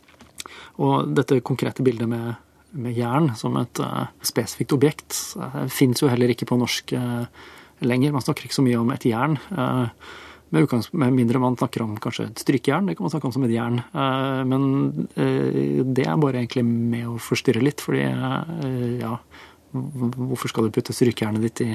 Og 0.82 1.13
dette 1.13 1.41
konkrete 1.46 1.86
bildet 1.86 2.10
med, 2.10 2.34
med 2.74 2.98
jern 2.98 3.32
som 3.39 3.58
et 3.62 3.82
uh, 3.84 4.10
spesifikt 4.25 4.74
objekt 4.75 5.17
uh, 5.39 5.63
fins 5.72 6.01
jo 6.01 6.10
heller 6.12 6.34
ikke 6.34 6.48
på 6.50 6.58
norsk 6.60 6.96
uh, 6.98 7.25
lenger. 7.86 8.13
Man 8.15 8.25
snakker 8.25 8.48
ikke 8.48 8.60
så 8.62 8.65
mye 8.65 8.82
om 8.82 8.91
et 8.93 9.08
jern. 9.08 9.38
Med, 10.53 10.70
med, 10.70 11.15
mindre 11.15 11.39
man 11.41 11.55
snakker 11.58 11.82
om 11.82 11.96
kanskje 11.98 12.27
et 12.29 12.41
strykejern, 12.43 12.86
det 12.86 12.96
kan 12.98 13.08
man 13.08 13.13
snakke 13.13 13.25
om 13.25 13.34
som 13.34 13.46
et 13.48 13.55
jern. 13.55 13.79
Men 14.46 14.67
det 15.17 16.05
er 16.05 16.20
bare 16.22 16.43
egentlig 16.43 16.62
med 16.67 17.08
å 17.10 17.15
forstyrre 17.17 17.63
litt, 17.65 17.82
fordi 17.82 18.03
ja, 19.01 19.15
Hvorfor 19.74 20.51
skal 20.51 20.68
du 20.68 20.74
putte 20.74 20.94
strykejernet 20.94 21.42
ditt 21.48 21.62
i, 21.65 21.72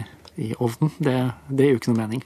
i 0.46 0.52
ovnen? 0.62 0.92
Det, 1.02 1.16
det, 1.48 1.64
gir 1.64 1.74
jo 1.74 1.80
ikke 1.80 1.92
noe 1.92 2.02
mening. 2.04 2.22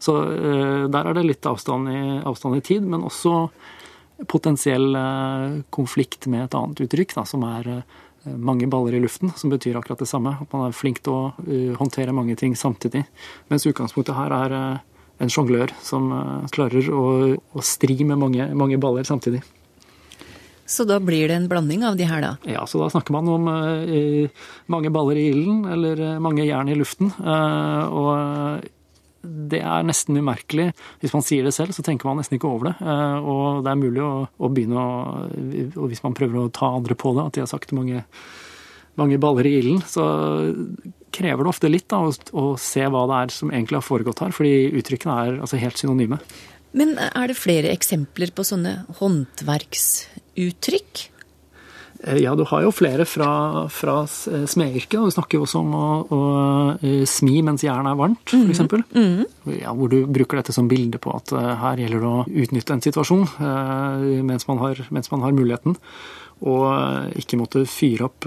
Så 0.00 0.16
uh, 0.16 0.86
der 0.88 1.10
er 1.10 1.16
det 1.16 1.26
litt 1.26 1.48
avstand 1.48 1.90
i, 1.92 2.00
avstand 2.24 2.56
i, 2.56 2.62
tid, 2.64 2.86
men 2.88 3.04
også 3.04 3.34
potensiell 4.30 4.96
uh, 4.96 5.60
konflikt 5.72 6.28
med 6.32 6.46
et 6.46 6.56
annet 6.56 6.80
uttrykk, 6.86 7.14
da, 7.18 7.26
som 7.28 7.44
er 7.48 7.68
uh, 7.68 8.00
mange 8.32 8.68
baller 8.72 8.96
i 8.96 9.02
luften, 9.04 9.32
som 9.36 9.52
betyr 9.52 9.76
akkurat 9.80 10.00
det 10.00 10.08
samme. 10.08 10.38
At 10.40 10.56
man 10.56 10.66
er 10.66 10.76
flink 10.76 11.04
til 11.04 11.16
å 11.16 11.76
håndtere 11.80 12.16
mange 12.16 12.36
ting 12.40 12.56
samtidig. 12.56 13.04
Mens 13.52 13.68
utgangspunktet 13.68 14.16
her 14.16 14.36
er 14.36 14.58
en 15.20 15.32
sjonglør 15.32 15.72
som 15.84 16.12
klarer 16.52 16.92
å, 16.92 17.06
å 17.36 17.64
stri 17.64 17.96
med 18.08 18.20
mange, 18.20 18.52
mange 18.56 18.80
baller 18.80 19.08
samtidig. 19.08 19.40
Så 20.70 20.86
da 20.86 21.00
blir 21.02 21.26
det 21.26 21.34
en 21.34 21.48
blanding 21.50 21.82
av 21.82 21.96
de 21.98 22.06
her, 22.06 22.22
da? 22.22 22.34
Ja, 22.46 22.62
så 22.70 22.78
da 22.78 22.90
snakker 22.92 23.14
man 23.16 23.28
om 23.28 23.48
eh, 23.50 24.44
mange 24.70 24.92
baller 24.94 25.18
i 25.18 25.30
ilden, 25.32 25.64
eller 25.66 25.98
uh, 25.98 26.18
mange 26.22 26.46
jern 26.46 26.70
i 26.70 26.76
luften. 26.78 27.10
Eh, 27.10 27.82
og 27.90 28.62
det 29.50 29.64
er 29.66 29.88
nesten 29.88 30.20
umerkelig. 30.20 30.68
Hvis 31.02 31.16
man 31.16 31.26
sier 31.26 31.48
det 31.48 31.56
selv, 31.56 31.74
så 31.74 31.82
tenker 31.84 32.06
man 32.06 32.20
nesten 32.22 32.38
ikke 32.38 32.48
over 32.48 32.70
det. 32.70 32.76
Og 33.20 33.64
det 33.66 33.72
er 33.72 33.80
mulig 33.82 34.00
å, 34.00 34.12
å 34.30 34.48
begynne 34.48 34.80
å 34.80 35.82
hvis 35.90 36.00
man 36.06 36.14
prøver 36.16 36.40
å 36.40 36.52
ta 36.54 36.70
andre 36.72 36.96
på 36.96 37.12
det, 37.18 37.26
at 37.26 37.36
de 37.36 37.42
har 37.44 37.50
sagt 37.50 37.74
mange, 37.76 38.00
mange 38.96 39.18
baller 39.20 39.50
i 39.50 39.58
ilden, 39.58 39.82
så 39.84 40.06
krever 41.12 41.44
det 41.44 41.52
ofte 41.52 41.68
litt 41.68 41.88
da, 41.90 42.00
å, 42.06 42.14
å, 42.32 42.46
se 42.56 42.86
hva 42.86 43.04
det 43.10 43.18
er 43.18 43.34
som 43.34 43.52
egentlig 43.52 43.80
har 43.82 43.86
foregått 43.90 44.24
her. 44.24 44.32
Fordi 44.32 44.54
uttrykkene 44.80 45.18
er 45.26 45.42
altså 45.42 45.60
helt 45.60 45.82
synonyme. 45.82 46.22
Men 46.72 46.94
er 47.02 47.28
det 47.28 47.36
flere 47.36 47.74
eksempler 47.74 48.30
på 48.32 48.46
sånne 48.46 48.84
håndverksuttrykk? 50.40 51.08
Ja, 52.16 52.32
du 52.34 52.46
har 52.48 52.62
jo 52.64 52.70
flere 52.72 53.04
fra, 53.04 53.68
fra 53.68 54.06
smedyrket. 54.08 54.96
Du 54.96 55.10
snakker 55.12 55.36
jo 55.36 55.44
også 55.44 55.60
om 55.60 55.74
å, 55.76 55.88
å, 56.08 56.20
smi 57.04 57.42
mens 57.44 57.60
jernet 57.60 57.92
er 57.92 57.98
varmt, 57.98 58.24
f.eks. 58.24 58.60
Mm 58.60 58.84
-hmm. 58.94 59.58
ja, 59.60 59.74
hvor 59.74 59.90
du 59.90 60.06
bruker 60.06 60.40
dette 60.40 60.52
som 60.52 60.68
bilde 60.68 60.96
på 60.98 61.12
at 61.12 61.28
her 61.30 61.76
gjelder 61.76 62.00
det 62.00 62.06
å 62.06 62.24
utnytte 62.24 62.72
en 62.72 62.80
situasjon 62.80 63.26
mens 64.24 64.48
man 64.48 64.58
har, 64.58 64.80
mens 64.88 65.10
man 65.10 65.20
har 65.20 65.32
muligheten. 65.32 65.76
Og 66.40 67.18
ikke 67.20 67.36
måtte 67.36 67.66
fyre 67.68 68.06
opp 68.06 68.24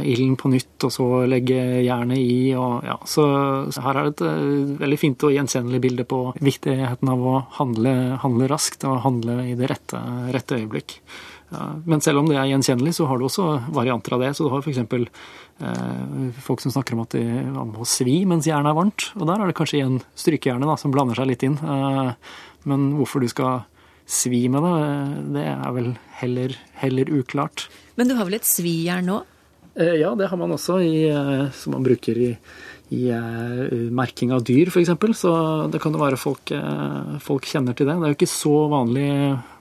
ilden 0.00 0.36
på 0.40 0.48
nytt 0.48 0.84
og 0.88 0.92
så 0.92 1.26
legge 1.28 1.84
jernet 1.84 2.16
i. 2.16 2.54
Og, 2.56 2.80
ja. 2.88 2.96
Så 3.04 3.26
her 3.84 3.96
er 3.96 4.08
det 4.08 4.14
et 4.16 4.80
veldig 4.80 4.98
fint 4.98 5.22
og 5.28 5.34
gjenkjennelig 5.34 5.80
bilde 5.80 6.04
på 6.08 6.32
viktigheten 6.40 7.08
av 7.12 7.20
å 7.20 7.34
handle, 7.58 8.16
handle 8.22 8.48
raskt 8.48 8.88
og 8.88 9.02
handle 9.04 9.42
i 9.44 9.54
det 9.60 9.68
rette, 9.68 10.00
rette 10.32 10.56
øyeblikk. 10.56 11.02
Men 11.84 12.02
selv 12.04 12.20
om 12.22 12.28
det 12.30 12.36
er 12.38 12.48
gjenkjennelig, 12.52 12.92
så 12.98 13.06
har 13.10 13.18
du 13.18 13.24
også 13.26 13.46
varianter 13.74 14.14
av 14.14 14.22
det. 14.22 14.32
Så 14.38 14.46
du 14.46 14.52
har 14.52 14.62
f.eks. 14.62 14.78
Eh, 15.60 16.28
folk 16.46 16.62
som 16.62 16.72
snakker 16.72 16.94
om 16.96 17.02
at 17.04 17.16
de 17.16 17.24
må 17.50 17.86
svi 17.88 18.20
mens 18.28 18.46
jernet 18.48 18.70
er 18.70 18.78
varmt. 18.78 19.08
Og 19.18 19.26
der 19.26 19.42
er 19.42 19.50
det 19.50 19.56
kanskje 19.58 19.80
igjen 19.80 19.98
strykejernet 20.18 20.80
som 20.80 20.94
blander 20.94 21.18
seg 21.18 21.28
litt 21.32 21.44
inn. 21.46 21.58
Eh, 21.58 22.12
men 22.70 22.86
hvorfor 22.98 23.24
du 23.24 23.28
skal 23.32 23.64
svi 24.10 24.46
med 24.50 24.64
det, 24.66 24.78
det 25.36 25.44
er 25.52 25.74
vel 25.76 25.92
heller, 26.22 26.56
heller 26.80 27.12
uklart. 27.20 27.68
Men 27.98 28.10
du 28.10 28.16
har 28.18 28.26
vel 28.26 28.38
et 28.40 28.48
svijern 28.48 29.06
nå? 29.10 29.20
Eh, 29.74 29.96
Ja, 30.00 30.14
det 30.18 30.30
har 30.30 30.38
man 30.40 30.50
også, 30.56 30.80
i, 30.82 31.06
eh, 31.10 31.50
som 31.54 31.76
man 31.76 31.86
bruker 31.86 32.18
i, 32.18 32.32
i 32.90 33.04
eh, 33.14 33.90
merking 33.94 34.32
av 34.34 34.42
dyr, 34.46 34.70
f.eks. 34.72 34.90
Så 35.18 35.32
det 35.70 35.82
kan 35.82 35.94
jo 35.94 36.02
være 36.02 36.18
folk, 36.18 36.50
eh, 36.56 37.16
folk 37.22 37.46
kjenner 37.46 37.76
til 37.78 37.86
det. 37.90 37.98
Det 38.00 38.08
er 38.08 38.14
jo 38.14 38.18
ikke 38.18 38.34
så 38.34 38.56
vanlig 38.72 39.08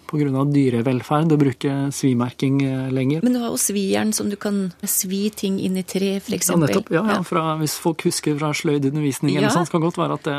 pga. 0.09 0.43
dyrevelferd 0.49 1.33
å 1.35 1.37
bruke 1.39 1.75
svimerking 1.95 2.61
eh, 2.65 2.87
lenger. 2.93 3.23
Men 3.25 3.35
du 3.37 3.39
har 3.43 3.53
jo 3.53 3.59
svijern 3.61 4.11
som 4.15 4.29
du 4.31 4.35
kan 4.41 4.71
svi 4.83 5.29
ting 5.29 5.59
inn 5.63 5.77
i 5.79 5.83
tre, 5.87 6.15
f.eks. 6.19 6.49
Ja, 6.51 6.57
nettopp. 6.59 6.91
Ja, 6.93 7.03
ja, 7.13 7.19
fra, 7.27 7.55
hvis 7.61 7.77
folk 7.79 8.03
husker 8.09 8.37
fra 8.39 8.51
sløydundervisning 8.57 9.35
Ja. 9.35 9.41
eller 9.43 9.53
sånt, 9.55 9.71
kan 9.73 9.81
godt 9.85 9.99
være 10.01 10.17
at 10.19 10.29
det, 10.29 10.37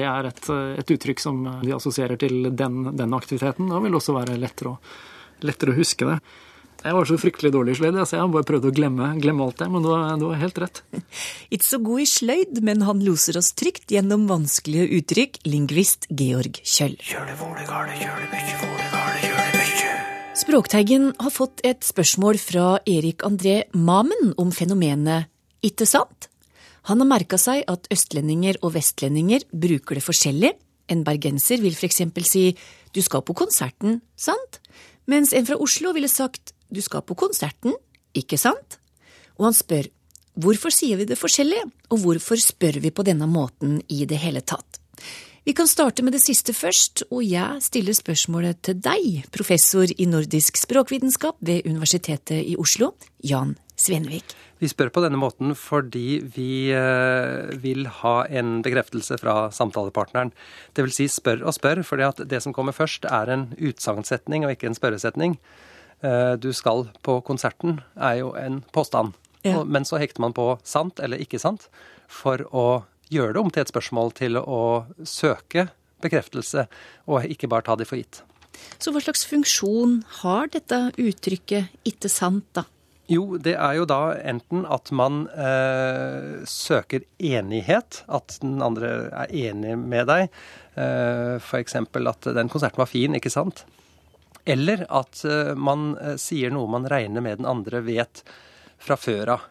det 0.00 0.04
er 0.08 0.30
et, 0.32 0.50
et 0.84 0.94
uttrykk 0.98 1.20
som 1.24 1.40
de 1.62 1.72
assosierer 1.76 2.20
til 2.20 2.50
den, 2.52 2.82
den 2.96 3.16
aktiviteten. 3.16 3.68
Da 3.72 3.80
vil 3.80 3.92
det 3.94 4.00
også 4.02 4.16
være 4.18 4.38
lettere 4.40 4.76
å, 4.76 4.78
lettere 5.48 5.72
å 5.74 5.78
huske 5.80 6.08
det. 6.12 6.18
Jeg 6.78 6.94
var 6.94 7.08
så 7.08 7.16
fryktelig 7.18 7.50
dårlig 7.50 7.72
i 7.74 7.78
sløyd, 7.80 7.96
så 8.06 8.20
jeg 8.20 8.30
bare 8.30 8.46
prøvde 8.46 8.70
å 8.70 8.74
glemme, 8.74 9.08
glemme 9.18 9.42
alt 9.48 9.58
det, 9.58 9.66
men 9.72 9.82
du 9.82 9.88
har, 9.90 10.36
helt 10.38 10.58
rett. 10.62 10.82
Ikke 11.54 11.66
så 11.66 11.80
god 11.82 12.02
i 12.04 12.06
sløyd, 12.06 12.60
men 12.62 12.84
han 12.86 13.02
loser 13.02 13.38
oss 13.40 13.50
trygt 13.58 13.90
gjennom 13.90 14.28
vanskelige 14.30 14.86
uttrykk, 15.00 15.40
lingvist 15.50 16.06
Georg 16.14 16.60
Kjøll. 16.62 16.94
Språkteigen 20.38 21.10
har 21.18 21.34
fått 21.34 21.64
et 21.66 21.82
spørsmål 21.82 22.38
fra 22.38 22.68
Erik 22.86 23.26
André 23.26 23.64
Mamen 23.74 24.36
om 24.38 24.54
fenomenet 24.54 25.26
ikke 25.66 25.86
sant? 25.88 26.28
Han 26.86 27.02
har 27.02 27.10
merka 27.10 27.40
seg 27.42 27.64
at 27.68 27.90
østlendinger 27.92 28.60
og 28.62 28.76
vestlendinger 28.76 29.42
bruker 29.50 29.98
det 29.98 30.04
forskjellig. 30.06 30.52
En 30.88 31.02
bergenser 31.04 31.58
vil 31.60 31.74
f.eks. 31.74 32.00
si 32.30 32.44
du 32.94 33.02
skal 33.02 33.26
på 33.26 33.34
konserten, 33.36 33.98
sant? 34.16 34.62
Mens 35.10 35.34
en 35.36 35.48
fra 35.48 35.58
Oslo 35.60 35.92
ville 35.96 36.08
sagt 36.08 36.54
du 36.70 36.82
skal 36.84 37.04
på 37.06 37.16
konserten, 37.18 37.76
ikke 38.16 38.38
sant? 38.40 38.78
Og 39.38 39.48
han 39.48 39.56
spør 39.56 39.88
hvorfor 40.38 40.70
sier 40.74 41.00
vi 41.00 41.08
det 41.08 41.18
forskjellig, 41.18 41.62
og 41.90 42.04
hvorfor 42.04 42.38
spør 42.40 42.78
vi 42.82 42.94
på 42.94 43.06
denne 43.06 43.26
måten 43.30 43.80
i 43.90 44.04
det 44.06 44.20
hele 44.22 44.42
tatt? 44.42 44.78
Vi 45.48 45.54
kan 45.56 45.66
starte 45.70 46.04
med 46.04 46.12
det 46.12 46.20
siste 46.20 46.52
først, 46.52 47.06
og 47.08 47.22
jeg 47.24 47.62
stiller 47.64 47.96
spørsmålet 47.96 48.58
til 48.68 48.82
deg, 48.84 49.22
professor 49.32 49.88
i 49.88 50.04
nordisk 50.04 50.58
språkvitenskap 50.60 51.38
ved 51.40 51.64
Universitetet 51.64 52.42
i 52.52 52.58
Oslo, 52.60 52.90
Jan 53.24 53.54
Svenvik. 53.78 54.34
Vi 54.58 54.68
spør 54.68 54.90
på 54.92 55.00
denne 55.04 55.16
måten 55.16 55.54
fordi 55.56 56.18
vi 56.34 56.68
eh, 56.74 57.54
vil 57.62 57.86
ha 58.02 58.14
en 58.26 58.58
bekreftelse 58.66 59.16
fra 59.22 59.46
samtalepartneren. 59.54 60.34
Det 60.76 60.84
vil 60.84 60.94
si 60.94 61.06
spør 61.08 61.46
og 61.46 61.56
spør, 61.56 61.80
fordi 61.86 62.28
det 62.28 62.42
som 62.44 62.52
kommer 62.52 62.76
først 62.76 63.06
er 63.08 63.32
en 63.32 63.48
utsagnssetning 63.56 64.44
og 64.44 64.52
ikke 64.52 64.68
en 64.68 64.76
spørresetning. 64.76 65.38
Eh, 66.02 66.34
Du 66.38 66.52
skal 66.52 66.86
på 67.02 67.18
konserten 67.26 67.80
er 67.96 68.20
jo 68.20 68.32
en 68.38 68.60
påstand. 68.72 69.14
Ja. 69.42 69.64
Men 69.64 69.84
så 69.84 69.98
hekter 69.98 70.20
man 70.20 70.34
på 70.34 70.58
sant 70.66 70.98
eller 71.00 71.18
ikke 71.22 71.38
sant 71.40 71.68
for 72.08 72.42
å 72.52 72.84
gjøre 73.10 73.34
det 73.36 73.40
om 73.40 73.50
til 73.50 73.62
et 73.62 73.70
spørsmål 73.72 74.12
til 74.18 74.36
å 74.40 74.86
søke 75.06 75.68
bekreftelse, 76.02 76.66
og 77.08 77.24
ikke 77.26 77.48
bare 77.50 77.66
ta 77.66 77.74
det 77.78 77.86
for 77.88 77.98
gitt. 77.98 78.20
Så 78.78 78.92
hva 78.94 79.00
slags 79.02 79.24
funksjon 79.26 80.02
har 80.22 80.50
dette 80.52 80.78
uttrykket 80.98 81.72
ikke 81.88 82.10
sant, 82.12 82.44
da? 82.54 82.64
Jo, 83.08 83.38
det 83.40 83.54
er 83.56 83.78
jo 83.78 83.86
da 83.88 84.12
enten 84.20 84.66
at 84.68 84.90
man 84.92 85.22
eh, 85.32 86.42
søker 86.44 87.06
enighet, 87.24 88.02
at 88.06 88.36
den 88.42 88.58
andre 88.62 89.08
er 89.24 89.32
enig 89.48 89.78
med 89.80 90.10
deg. 90.10 90.28
Eh, 90.76 91.38
F.eks. 91.40 91.78
at 91.80 92.28
den 92.36 92.52
konserten 92.52 92.82
var 92.82 92.90
fin, 92.90 93.16
ikke 93.16 93.32
sant? 93.32 93.64
Eller 94.48 94.86
at 94.88 95.20
eh, 95.28 95.54
man 95.54 95.90
eh, 96.00 96.16
sier 96.20 96.52
noe 96.54 96.70
man 96.72 96.88
regner 96.88 97.24
med 97.24 97.42
den 97.42 97.48
andre 97.48 97.82
vet 97.84 98.22
fra 98.80 98.96
før 98.96 99.34
av. 99.36 99.46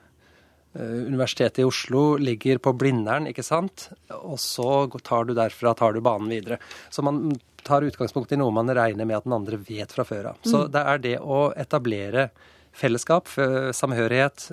Eh, 0.74 0.96
Universitetet 1.06 1.62
i 1.62 1.68
Oslo 1.68 2.16
ligger 2.18 2.58
på 2.64 2.74
Blindern, 2.74 3.30
ikke 3.30 3.46
sant? 3.46 3.90
Og 4.18 4.40
så 4.42 4.88
tar 5.06 5.30
du 5.30 5.36
derfra 5.38 5.76
tar 5.78 5.94
du 5.94 6.02
banen 6.02 6.32
videre. 6.34 6.58
Så 6.90 7.06
man 7.06 7.36
tar 7.68 7.86
utgangspunkt 7.86 8.32
i 8.34 8.40
noe 8.40 8.54
man 8.56 8.74
regner 8.74 9.06
med 9.06 9.20
at 9.20 9.28
den 9.28 9.38
andre 9.38 9.60
vet 9.62 9.94
fra 9.94 10.06
før 10.08 10.32
av. 10.32 10.42
Så 10.48 10.66
Mm. 10.66 10.72
det 10.72 10.84
er 10.94 10.98
det 11.04 11.16
å 11.20 11.40
etablere 11.54 12.30
fellesskap, 12.78 13.28
samhørighet 13.74 14.52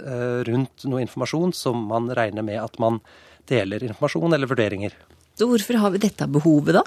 rundt 0.48 0.86
noe 0.88 1.02
informasjon 1.04 1.52
som 1.54 1.82
man 1.86 2.08
regner 2.16 2.42
med 2.42 2.56
at 2.56 2.78
man 2.80 2.98
deler 3.46 3.84
informasjon 3.84 4.32
eller 4.32 4.48
vurderinger. 4.48 4.96
Så 5.36 5.46
hvorfor 5.46 5.76
har 5.82 5.92
vi 5.92 5.98
dette 5.98 6.26
behovet, 6.30 6.78
da? 6.78 6.82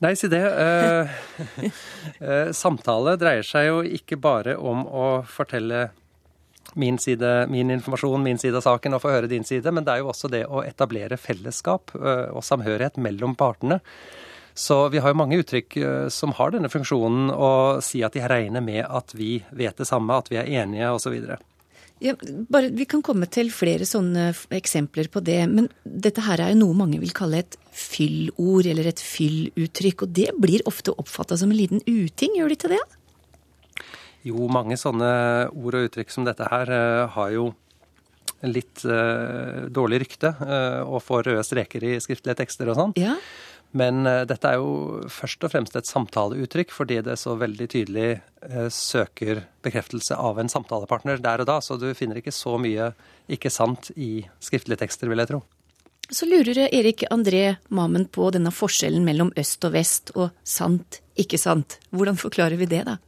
Nei, 0.00 0.14
si 0.16 0.28
det. 0.32 0.40
eh, 0.40 1.08
eh, 2.20 2.52
samtale 2.56 3.18
dreier 3.20 3.44
seg 3.44 3.66
jo 3.68 3.80
ikke 3.84 4.16
bare 4.16 4.56
om 4.56 4.86
å 4.88 5.08
fortelle 5.28 5.90
min 6.74 6.98
side, 6.98 7.46
min 7.52 7.70
informasjon, 7.70 8.22
min 8.22 8.38
side 8.38 8.56
av 8.56 8.64
saken, 8.64 8.94
og 8.96 9.02
få 9.02 9.12
høre 9.12 9.30
din 9.30 9.44
side, 9.44 9.72
men 9.74 9.84
det 9.84 9.92
er 9.92 10.02
jo 10.02 10.10
også 10.12 10.30
det 10.32 10.44
å 10.46 10.62
etablere 10.64 11.18
fellesskap 11.20 11.92
eh, 11.98 12.28
og 12.32 12.44
samhørighet 12.46 13.00
mellom 13.02 13.36
partene. 13.36 13.80
Så 14.54 14.88
vi 14.88 14.98
har 14.98 15.12
jo 15.12 15.18
mange 15.20 15.38
uttrykk 15.40 15.76
eh, 15.76 16.08
som 16.12 16.32
har 16.38 16.54
denne 16.54 16.70
funksjonen, 16.72 17.30
å 17.34 17.52
si 17.84 18.04
at 18.06 18.16
de 18.16 18.24
regner 18.24 18.64
med 18.64 18.84
at 18.86 19.14
vi 19.16 19.38
vet 19.50 19.76
det 19.76 19.88
samme, 19.88 20.16
at 20.16 20.30
vi 20.32 20.40
er 20.40 20.48
enige, 20.62 20.90
osv. 20.96 21.16
Ja, 22.00 22.14
bare, 22.48 22.70
vi 22.72 22.86
kan 22.88 23.02
komme 23.04 23.26
til 23.28 23.50
flere 23.52 23.84
sånne 23.84 24.30
eksempler 24.56 25.10
på 25.12 25.20
det, 25.24 25.42
men 25.50 25.68
dette 25.84 26.24
her 26.24 26.40
er 26.40 26.54
jo 26.54 26.62
noe 26.62 26.78
mange 26.78 27.00
vil 27.02 27.12
kalle 27.16 27.42
et 27.42 27.58
fyllord 27.76 28.68
eller 28.70 28.88
et 28.88 29.02
fylluttrykk, 29.04 30.06
og 30.06 30.14
det 30.16 30.30
blir 30.40 30.64
ofte 30.70 30.94
oppfatta 30.96 31.36
som 31.36 31.52
en 31.52 31.60
liten 31.60 31.84
uting, 31.84 32.38
gjør 32.38 32.48
de 32.48 32.56
ikke 32.56 32.72
det? 32.72 32.80
Jo, 34.24 34.48
mange 34.52 34.76
sånne 34.80 35.10
ord 35.52 35.76
og 35.76 35.90
uttrykk 35.90 36.12
som 36.12 36.24
dette 36.28 36.48
her 36.48 36.72
eh, 36.72 37.04
har 37.12 37.34
jo 37.36 37.50
litt 38.48 38.86
uh, 38.88 39.66
dårlig 39.68 39.98
rykte 40.06 40.30
uh, 40.32 40.80
og 40.88 41.02
får 41.04 41.26
røde 41.28 41.42
streker 41.44 41.84
i 41.84 41.90
skriftlige 42.00 42.38
tekster 42.38 42.70
og 42.72 42.78
sånn. 42.78 42.94
Ja. 42.96 43.18
Men 43.70 44.06
eh, 44.06 44.24
dette 44.26 44.50
er 44.50 44.58
jo 44.58 45.04
først 45.12 45.46
og 45.46 45.52
fremst 45.52 45.76
et 45.78 45.88
samtaleuttrykk 45.88 46.72
fordi 46.74 47.00
det 47.06 47.16
så 47.20 47.36
veldig 47.38 47.68
tydelig 47.70 48.08
eh, 48.18 48.66
søker 48.74 49.44
bekreftelse 49.64 50.18
av 50.18 50.40
en 50.42 50.50
samtalepartner 50.50 51.22
der 51.22 51.44
og 51.44 51.50
da, 51.50 51.60
så 51.62 51.78
du 51.78 51.90
finner 51.94 52.18
ikke 52.18 52.34
så 52.34 52.56
mye 52.60 52.90
ikke 53.30 53.52
sant 53.52 53.92
i 53.94 54.26
skriftlige 54.42 54.82
tekster, 54.82 55.10
vil 55.10 55.22
jeg 55.22 55.30
tro. 55.30 55.42
Så 56.10 56.26
lurer 56.26 56.64
Erik 56.66 57.04
André 57.14 57.60
Mamen 57.70 58.08
på 58.10 58.32
denne 58.34 58.50
forskjellen 58.50 59.04
mellom 59.06 59.30
øst 59.38 59.62
og 59.68 59.76
vest 59.76 60.10
og 60.16 60.34
sant, 60.42 60.98
ikke 61.14 61.38
sant. 61.38 61.78
Hvordan 61.94 62.18
forklarer 62.18 62.58
vi 62.58 62.66
det, 62.66 62.82
da? 62.88 62.98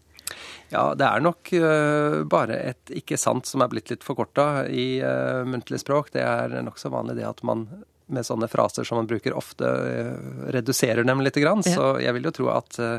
Ja, 0.71 0.93
det 0.97 1.05
er 1.05 1.25
nok 1.27 1.51
eh, 1.59 2.21
bare 2.31 2.61
et 2.71 2.93
ikke 3.03 3.19
sant 3.19 3.51
som 3.51 3.65
er 3.65 3.73
blitt 3.73 3.91
litt 3.91 4.07
forkorta 4.07 4.69
i 4.71 5.03
muntlig 5.45 5.83
språk. 5.83 6.15
Det 6.15 6.23
er 6.23 6.63
nokså 6.63 6.93
vanlig 6.95 7.19
det 7.19 7.27
at 7.27 7.43
man 7.45 7.67
med 8.13 8.27
sånne 8.27 8.49
fraser 8.51 8.87
som 8.89 9.01
man 9.01 9.11
bruker 9.11 9.37
ofte, 9.37 9.67
eh, 9.67 10.49
reduserer 10.55 11.05
dem 11.09 11.21
litt. 11.25 11.39
Grann. 11.43 11.63
Ja. 11.65 11.75
Så 11.75 11.87
jeg 12.05 12.15
vil 12.17 12.29
jo 12.29 12.35
tro 12.37 12.51
at 12.53 12.79
eh, 12.79 12.99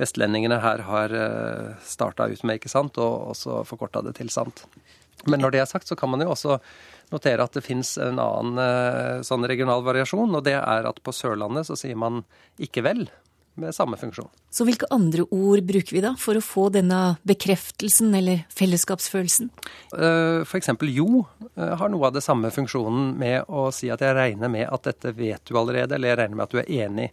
vestlendingene 0.00 0.58
her 0.62 0.82
har 0.88 1.12
uh, 1.12 1.74
starta 1.84 2.26
ut 2.30 2.42
med 2.48 2.58
ikke 2.58 2.70
sant, 2.72 2.98
og 3.00 3.32
også 3.34 3.60
forkorta 3.68 4.02
det 4.04 4.16
til 4.18 4.30
sant. 4.32 4.64
Men 5.28 5.42
når 5.44 5.54
det 5.54 5.60
er 5.62 5.68
sagt, 5.70 5.86
så 5.86 5.96
kan 5.98 6.10
man 6.10 6.24
jo 6.24 6.32
også 6.32 6.58
notere 7.12 7.44
at 7.44 7.54
det 7.56 7.64
fins 7.64 7.94
en 8.00 8.20
annen 8.22 8.58
eh, 8.62 9.20
sånn 9.26 9.44
regional 9.48 9.84
variasjon, 9.84 10.32
og 10.32 10.44
det 10.46 10.56
er 10.58 10.88
at 10.88 11.02
på 11.04 11.14
Sørlandet 11.14 11.68
så 11.68 11.76
sier 11.78 11.98
man 11.98 12.22
ikke 12.62 12.84
vel, 12.86 13.04
med 13.60 13.74
samme 13.76 13.98
funksjon. 14.00 14.30
Så 14.52 14.64
hvilke 14.68 14.88
andre 14.94 15.26
ord 15.28 15.62
bruker 15.68 15.96
vi 15.96 16.02
da 16.04 16.14
for 16.20 16.38
å 16.38 16.44
få 16.44 16.68
denne 16.72 17.16
bekreftelsen 17.28 18.14
eller 18.16 18.44
fellesskapsfølelsen? 18.52 19.50
F.eks. 19.92 20.48
For 20.48 20.60
eksempel 20.60 20.92
jo 20.94 21.24
eh, 21.56 21.74
har 21.78 21.92
noe 21.92 22.08
av 22.08 22.16
det 22.16 22.24
samme 22.24 22.52
funksjonen 22.54 23.12
med 23.20 23.48
å 23.52 23.68
si 23.74 23.90
at 23.92 24.04
jeg 24.04 24.16
regner 24.16 24.52
med 24.52 24.68
at 24.68 24.88
dette 24.88 25.14
vet 25.16 25.44
du 25.48 25.58
allerede, 25.58 25.96
eller 25.96 26.14
jeg 26.14 26.22
regner 26.22 26.38
med 26.38 26.46
at 26.48 26.54
du 26.54 26.62
er 26.62 26.72
enig. 26.86 27.10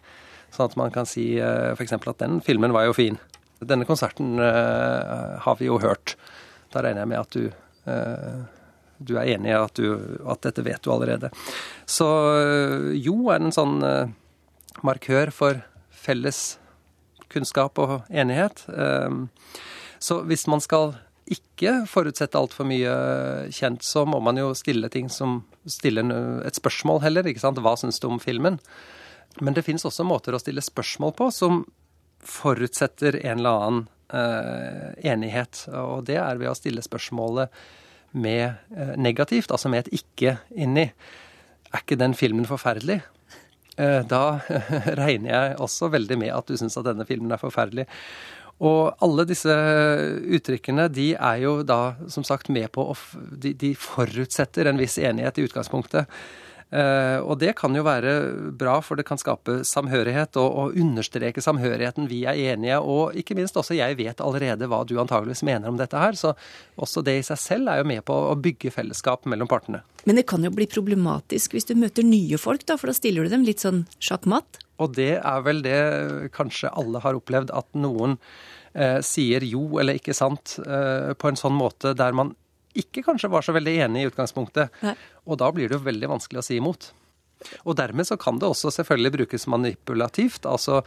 Sånn 0.56 0.70
at 0.70 0.78
man 0.80 0.94
kan 0.94 1.10
si 1.10 1.34
f.eks. 1.38 1.76
for 1.78 1.86
eksempel 1.86 2.14
at 2.14 2.24
den 2.24 2.40
filmen 2.46 2.74
var 2.76 2.88
jo 2.88 2.96
fin. 2.98 3.20
Denne 3.60 3.88
konserten 3.88 4.40
eh, 4.40 5.36
har 5.44 5.60
vi 5.60 5.68
jo 5.68 5.80
hørt. 5.84 6.16
Da 6.72 6.84
regner 6.86 7.04
jeg 7.04 7.12
med 7.12 7.20
at 7.20 7.36
du, 7.36 7.50
eh, 7.92 8.40
du 9.00 9.16
er 9.18 9.34
enig 9.36 9.52
i 9.52 9.58
at, 9.58 9.76
du, 9.76 10.20
at 10.30 10.44
dette 10.46 10.64
vet 10.66 10.82
du 10.86 10.92
allerede. 10.94 11.32
Så 11.90 12.08
eh, 12.40 12.94
jo 13.02 13.28
er 13.34 13.42
en 13.42 13.56
sånn 13.56 13.82
eh, 13.84 14.14
markør 14.86 15.34
for 15.36 15.60
felles 16.10 16.42
kunnskap 17.30 17.78
og 17.82 18.00
enighet. 18.10 18.66
Eh, 18.74 19.22
Så 20.00 20.22
hvis 20.24 20.48
man 20.48 20.62
skal 20.64 20.94
ikke 21.30 21.84
forutsette 21.92 22.40
altfor 22.40 22.66
mye 22.66 22.94
kjent, 23.52 23.84
så 23.84 24.06
må 24.08 24.22
man 24.24 24.40
jo 24.40 24.54
stille 24.58 24.88
ting 24.90 25.10
som 25.12 25.42
stille 25.68 26.06
et 26.48 26.56
spørsmål 26.56 27.02
heller. 27.04 27.28
ikke 27.28 27.44
sant? 27.44 27.60
Hva 27.60 27.76
syns 27.78 28.00
du 28.00 28.08
om 28.08 28.20
filmen? 28.20 28.58
Men 29.42 29.54
det 29.54 29.66
finnes 29.68 29.84
også 29.86 30.08
måter 30.08 30.34
å 30.34 30.40
stille 30.42 30.64
spørsmål 30.64 31.14
på 31.20 31.28
som 31.36 31.66
forutsetter 32.24 33.20
en 33.22 33.40
eller 33.44 33.60
annen 33.68 33.84
eh, 34.10 35.12
enighet. 35.12 35.68
Og 35.76 36.08
det 36.08 36.18
er 36.18 36.40
ved 36.40 36.50
å 36.50 36.58
stille 36.58 36.82
spørsmålet 36.82 37.52
med 38.16 38.56
eh, 38.76 38.96
negativt, 38.98 39.52
altså 39.52 39.70
med 39.70 39.86
et 39.86 40.00
ikke 40.02 40.38
inni. 40.56 40.90
Er 41.70 41.84
ikke 41.84 42.00
den 42.00 42.16
filmen 42.18 42.48
forferdelig? 42.50 43.02
Eh, 43.80 44.02
da 44.10 44.42
regner 45.02 45.32
jeg 45.32 45.56
også 45.64 45.90
veldig 45.94 46.20
med 46.20 46.36
at 46.36 46.50
du 46.50 46.60
syns 46.60 46.78
at 46.80 46.90
denne 46.90 47.08
filmen 47.08 47.32
er 47.32 47.42
forferdelig. 47.42 47.88
Og 48.60 48.92
alle 49.00 49.24
disse 49.24 49.54
uttrykkene 50.36 50.90
de 50.92 51.14
er 51.16 51.38
jo 51.46 51.62
da 51.64 51.96
som 52.12 52.26
sagt 52.28 52.52
med 52.52 52.68
på 52.76 52.90
å 52.92 52.96
de, 53.16 53.54
de 53.56 53.72
forutsetter 53.80 54.68
en 54.68 54.82
viss 54.82 54.98
enighet 55.00 55.40
i 55.40 55.46
utgangspunktet. 55.48 56.12
Uh, 56.70 57.18
og 57.26 57.40
det 57.42 57.56
kan 57.58 57.74
jo 57.74 57.82
være 57.82 58.12
bra, 58.54 58.76
for 58.86 59.00
det 59.00 59.08
kan 59.08 59.18
skape 59.18 59.64
samhørighet 59.66 60.38
og, 60.38 60.50
og, 60.54 60.76
understreke 60.78 61.42
samhørigheten. 61.42 62.06
Vi 62.12 62.20
er 62.30 62.38
enige, 62.54 62.78
og 62.78 63.18
ikke 63.18 63.38
minst 63.40 63.58
også 63.58 63.78
jeg 63.78 63.98
vet 63.98 64.22
allerede 64.22 64.70
hva 64.70 64.84
du 64.86 64.94
antageligvis 65.02 65.42
mener 65.48 65.72
om 65.72 65.80
dette 65.80 65.98
her. 65.98 66.18
Så 66.20 66.36
også 66.78 67.02
det 67.06 67.18
i 67.18 67.26
seg 67.26 67.42
selv 67.42 67.74
er 67.74 67.82
jo 67.82 67.90
med 67.90 68.06
på 68.06 68.14
å 68.14 68.38
bygge 68.38 68.74
fellesskap 68.76 69.26
mellom 69.30 69.50
partene. 69.50 69.82
Men 70.06 70.22
det 70.22 70.28
kan 70.30 70.46
jo 70.46 70.54
bli 70.54 70.70
problematisk 70.70 71.58
hvis 71.58 71.66
du 71.72 71.74
møter 71.80 72.06
nye 72.06 72.38
folk, 72.38 72.68
da, 72.70 72.78
for 72.78 72.92
da 72.92 72.98
stiller 72.98 73.26
du 73.26 73.34
dem 73.34 73.48
litt 73.48 73.66
sånn 73.66 73.88
sjakkmatt? 73.98 74.62
Og 74.80 74.94
det 74.96 75.16
er 75.18 75.42
vel 75.44 75.64
det 75.66 75.80
kanskje 76.38 76.72
alle 76.78 77.02
har 77.04 77.18
opplevd, 77.18 77.50
at 77.52 77.68
noen 77.76 78.16
eh, 78.74 79.00
sier 79.06 79.44
jo 79.48 79.66
eller 79.82 79.98
ikke 80.00 80.16
sant 80.16 80.60
eh, 80.62 81.12
på 81.18 81.32
en 81.32 81.40
sånn 81.40 81.58
måte 81.58 81.96
der 81.98 82.16
man 82.16 82.36
ikke 82.78 83.04
kanskje 83.06 83.32
var 83.32 83.46
så 83.46 83.56
veldig 83.56 83.76
enig 83.86 84.04
i 84.04 84.10
utgangspunktet. 84.12 84.74
Nei. 84.86 84.96
Og 85.26 85.40
da 85.42 85.50
blir 85.54 85.70
det 85.70 85.80
jo 85.80 85.86
veldig 85.88 86.12
vanskelig 86.12 86.42
å 86.42 86.46
si 86.46 86.60
imot. 86.60 86.92
Og 87.64 87.78
dermed 87.80 88.08
så 88.08 88.18
kan 88.20 88.40
det 88.40 88.50
også 88.50 88.72
selvfølgelig 88.74 89.14
brukes 89.16 89.48
manipulativt. 89.48 90.46
Altså 90.50 90.82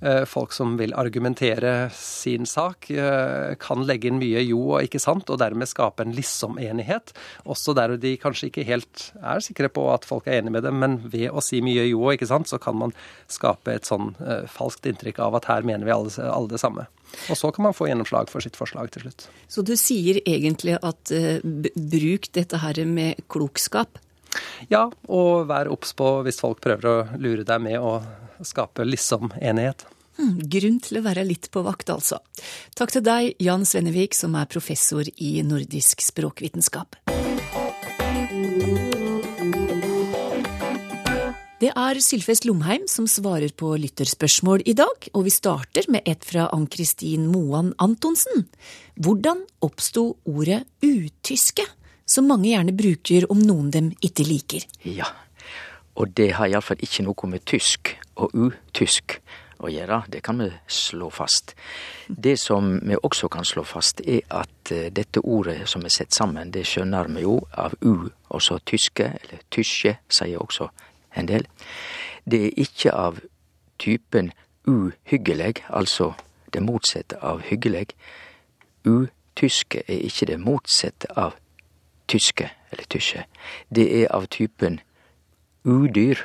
eh, 0.00 0.22
folk 0.28 0.54
som 0.54 0.76
vil 0.78 0.94
argumentere 0.94 1.90
sin 1.94 2.46
sak, 2.46 2.90
eh, 2.90 3.56
kan 3.60 3.82
legge 3.88 4.10
inn 4.10 4.20
mye 4.22 4.44
jo 4.46 4.60
og 4.76 4.86
ikke 4.86 5.02
sant, 5.02 5.30
og 5.30 5.40
dermed 5.42 5.70
skape 5.70 6.06
en 6.06 6.14
liksom-enighet. 6.16 7.14
Også 7.44 7.74
der 7.76 7.96
de 8.00 8.14
kanskje 8.22 8.50
ikke 8.50 8.66
helt 8.68 9.10
er 9.18 9.42
sikre 9.44 9.70
på 9.72 9.88
at 9.92 10.06
folk 10.06 10.28
er 10.28 10.40
enig 10.40 10.54
med 10.56 10.66
dem, 10.68 10.78
men 10.82 10.98
ved 11.04 11.30
å 11.30 11.44
si 11.44 11.62
mye 11.64 11.88
jo 11.88 12.04
og 12.06 12.16
ikke 12.16 12.30
sant, 12.30 12.50
så 12.50 12.60
kan 12.62 12.78
man 12.78 12.94
skape 13.32 13.74
et 13.74 13.88
sånn 13.88 14.14
eh, 14.22 14.46
falskt 14.50 14.86
inntrykk 14.86 15.20
av 15.26 15.40
at 15.40 15.50
her 15.50 15.66
mener 15.66 15.88
vi 15.88 15.96
alle, 15.96 16.14
alle 16.30 16.54
det 16.54 16.62
samme. 16.62 16.86
Og 17.30 17.38
så 17.38 17.50
kan 17.54 17.68
man 17.68 17.74
få 17.74 17.86
gjennomslag 17.88 18.30
for 18.30 18.44
sitt 18.44 18.58
forslag 18.58 18.90
til 18.94 19.06
slutt. 19.06 19.28
Så 19.50 19.62
du 19.66 19.76
sier 19.78 20.18
egentlig 20.26 20.74
at 20.82 21.12
bruk 21.42 22.26
dette 22.34 22.58
her 22.60 22.82
med 22.90 23.22
klokskap? 23.30 24.00
Ja, 24.72 24.86
og 25.08 25.46
vær 25.50 25.70
obs 25.72 25.92
på 25.96 26.20
hvis 26.26 26.40
folk 26.42 26.62
prøver 26.64 26.88
å 26.90 26.96
lure 27.20 27.44
deg 27.46 27.62
med 27.62 27.80
å 27.80 27.98
skape 28.44 28.84
liksom-enighet. 28.86 29.86
Hmm, 30.16 30.38
grunn 30.48 30.78
til 30.80 31.00
å 31.00 31.04
være 31.04 31.26
litt 31.28 31.50
på 31.52 31.60
vakt, 31.66 31.90
altså. 31.92 32.22
Takk 32.76 32.94
til 32.94 33.04
deg, 33.04 33.34
Jan 33.42 33.66
Svennevik, 33.68 34.16
som 34.16 34.36
er 34.40 34.48
professor 34.48 35.04
i 35.04 35.36
nordisk 35.44 36.00
språkvitenskap. 36.04 36.96
Det 41.56 41.70
er 41.72 41.98
Sylfest 42.04 42.44
Lomheim 42.44 42.82
som 42.88 43.06
svarer 43.08 43.52
på 43.56 43.70
lytterspørsmål 43.80 44.64
i 44.68 44.74
dag, 44.76 45.06
og 45.16 45.24
vi 45.24 45.32
starter 45.32 45.88
med 45.92 46.04
et 46.08 46.24
fra 46.24 46.50
Ann-Kristin 46.52 47.30
Moan 47.32 47.70
Antonsen. 47.80 48.44
Hvordan 49.00 49.40
oppsto 49.64 50.10
ordet 50.28 50.66
utyske, 50.84 51.64
som 52.06 52.28
mange 52.30 52.50
gjerne 52.52 52.74
bruker 52.76 53.26
om 53.32 53.40
noen 53.42 53.70
dem 53.74 53.92
ikke 54.04 54.26
liker? 54.26 54.66
Ja, 54.86 55.08
og 55.96 56.14
det 56.16 56.32
har 56.38 56.50
iallfall 56.50 56.82
ikke 56.84 57.06
noe 57.06 57.30
med 57.30 57.44
tysk 57.48 57.96
og 58.16 58.34
utysk 58.34 59.18
å 59.64 59.70
gjøre, 59.72 60.02
det 60.12 60.20
kan 60.24 60.40
vi 60.42 60.50
slå 60.68 61.08
fast. 61.10 61.54
Det 62.08 62.36
som 62.40 62.74
vi 62.84 62.96
også 62.96 63.30
kan 63.32 63.46
slå 63.48 63.64
fast, 63.64 64.02
er 64.04 64.20
at 64.28 64.72
eh, 64.72 64.90
dette 64.92 65.22
ordet 65.24 65.62
som 65.70 65.84
er 65.84 65.94
sett 65.94 66.12
sammen, 66.12 66.52
det 66.52 66.66
skjønner 66.68 67.08
vi 67.14 67.24
jo 67.24 67.38
av 67.56 67.76
u, 67.80 68.10
også 68.28 68.60
tyske, 68.68 69.08
eller 69.22 69.40
tyske, 69.50 69.96
sier 70.12 70.42
også 70.42 70.68
en 71.16 71.30
del. 71.30 71.48
Det 72.24 72.42
er 72.50 72.60
ikke 72.66 72.92
av 72.92 73.22
typen 73.80 74.32
uhyggelig, 74.68 75.62
altså 75.68 76.12
det 76.52 76.62
motsette 76.62 77.18
av 77.24 77.42
hyggelig. 77.48 77.88
Utyske 78.84 79.82
er 79.86 80.04
ikke 80.08 80.28
det 80.32 80.40
motsette 80.42 81.08
av 81.16 81.36
tyske 82.08 82.50
eller 82.72 82.84
tyske, 82.84 83.24
Det 83.70 84.02
er 84.02 84.08
av 84.14 84.26
typen 84.26 84.80
udyr. 85.64 86.16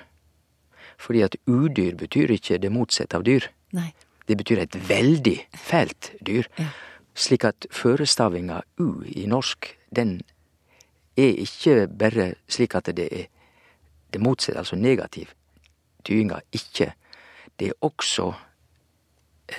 Fordi 0.98 1.22
at 1.22 1.36
udyr 1.48 1.96
betyr 1.96 2.32
ikke 2.32 2.58
det 2.58 2.72
motsette 2.72 3.17
av 3.17 3.24
dyr. 3.24 3.50
Nei. 3.74 3.94
Det 4.28 4.38
betyr 4.38 4.60
et 4.62 4.89
veldig 4.89 5.48
fælt 5.58 6.12
dyr. 6.22 6.48
Ja. 6.58 6.70
Slik 7.15 7.44
at 7.44 7.65
førestavinga 7.72 8.62
u 8.80 9.04
i 9.04 9.26
norsk, 9.26 9.78
den 9.96 10.22
er 11.17 11.36
ikke 11.41 11.88
bare 11.88 12.34
slik 12.48 12.76
at 12.76 12.86
det 12.96 13.10
er 13.12 13.28
det 14.13 14.22
motsatte, 14.22 14.60
altså 14.60 14.76
negativ 14.76 15.34
tyinga, 16.04 16.39
ikke. 16.52 16.94
Det 17.60 17.67
er 17.67 17.74
også 17.82 18.34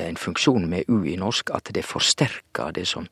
en 0.01 0.17
funksjon 0.17 0.69
med 0.69 0.89
u 0.89 1.03
i 1.05 1.17
norsk 1.17 1.51
at 1.55 1.71
det 1.75 1.85
forsterker 1.85 2.73
det 2.75 2.87
som 2.89 3.09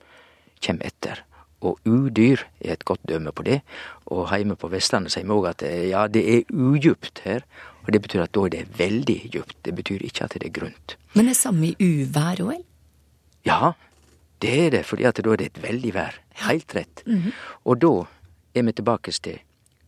kjem 0.61 0.81
etter. 0.85 1.25
Og 1.61 1.79
udyr 1.85 2.41
er 2.61 2.73
et 2.73 2.85
godt 2.89 3.03
dømme 3.09 3.33
på 3.33 3.45
det. 3.45 3.61
Og 4.07 4.31
hjemme 4.33 4.57
på 4.57 4.71
Vestlandet 4.73 5.13
sier 5.13 5.27
vi 5.27 5.37
òg 5.37 5.51
at 5.51 5.65
ja, 5.65 6.07
det 6.09 6.23
er 6.35 6.55
udjupt 6.55 7.21
her. 7.27 7.45
Og 7.85 7.93
det 7.93 8.01
betyr 8.03 8.25
at 8.25 8.35
da 8.35 8.47
er 8.47 8.55
det 8.55 8.65
veldig 8.79 9.19
djupt. 9.33 9.59
Det 9.65 9.75
betyr 9.77 10.07
ikke 10.09 10.25
at 10.25 10.37
det 10.39 10.49
er 10.49 10.57
grunt. 10.61 10.97
Men 11.15 11.29
det 11.29 11.37
er 11.37 11.41
samme 11.43 11.73
i 11.73 11.77
uvær 11.81 12.41
òg, 12.41 12.55
eller? 12.55 12.67
Ja, 13.45 13.73
det 14.41 14.57
er 14.67 14.71
det, 14.77 14.85
fordi 14.89 15.05
at 15.09 15.21
da 15.21 15.33
er 15.33 15.41
det 15.41 15.51
et 15.53 15.63
veldig 15.63 15.93
vær. 15.95 16.17
Heilt 16.47 16.75
rett. 16.77 17.03
Mm 17.07 17.21
-hmm. 17.21 17.33
Og 17.65 17.81
da 17.81 17.93
er 18.55 18.63
vi 18.63 18.73
tilbake 18.73 19.13
til 19.13 19.39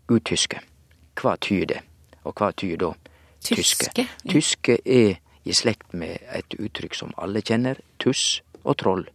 utyske 0.09 0.61
hva 1.21 1.37
tyder 1.41 1.75
det? 1.75 1.81
Og 2.25 2.35
hva 2.39 2.53
tyder 2.57 2.77
da 2.77 2.93
tyske? 3.43 3.63
Tyske, 3.63 3.93
ja. 3.99 4.07
tyske 4.31 4.79
er 4.85 5.19
i 5.45 5.57
slekt 5.57 5.95
med 5.95 6.23
et 6.35 6.57
uttrykk 6.59 6.95
som 6.95 7.15
alle 7.19 7.43
kjenner, 7.43 7.81
tuss 7.99 8.43
og 8.63 8.79
troll. 8.79 9.07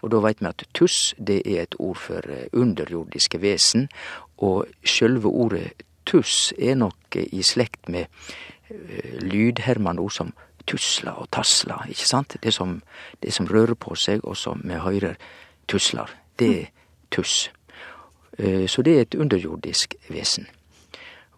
Og 0.00 0.10
da 0.12 0.20
veit 0.24 0.40
vi 0.40 0.48
at 0.48 0.64
tuss 0.74 1.14
det 1.18 1.42
er 1.44 1.64
et 1.64 1.76
ord 1.78 1.98
for 2.00 2.26
eh, 2.28 2.48
underjordiske 2.52 3.40
vesen, 3.42 3.88
og 4.38 4.66
sjølve 4.84 5.28
ordet 5.28 5.84
tuss 6.08 6.52
er 6.58 6.78
nok 6.80 7.16
i 7.20 7.42
slekt 7.44 7.90
med 7.92 8.08
uh, 8.70 9.18
lydhermende 9.20 10.00
ord 10.02 10.14
som 10.16 10.32
tusla 10.66 11.12
og 11.20 11.28
tasla, 11.30 11.82
ikke 11.92 12.08
sant? 12.08 12.36
Det 12.42 12.54
som, 12.54 12.78
det 13.22 13.34
som 13.36 13.46
rører 13.46 13.76
på 13.76 13.94
seg, 13.94 14.24
og 14.24 14.36
som 14.36 14.62
vi 14.64 14.80
hører 14.80 15.18
tuslar, 15.68 16.10
det 16.38 16.50
er 16.56 16.70
tuss. 17.10 17.50
Så 18.40 18.82
det 18.82 18.94
er 18.96 19.02
et 19.04 19.14
underjordisk 19.20 19.94
vesen. 20.08 20.46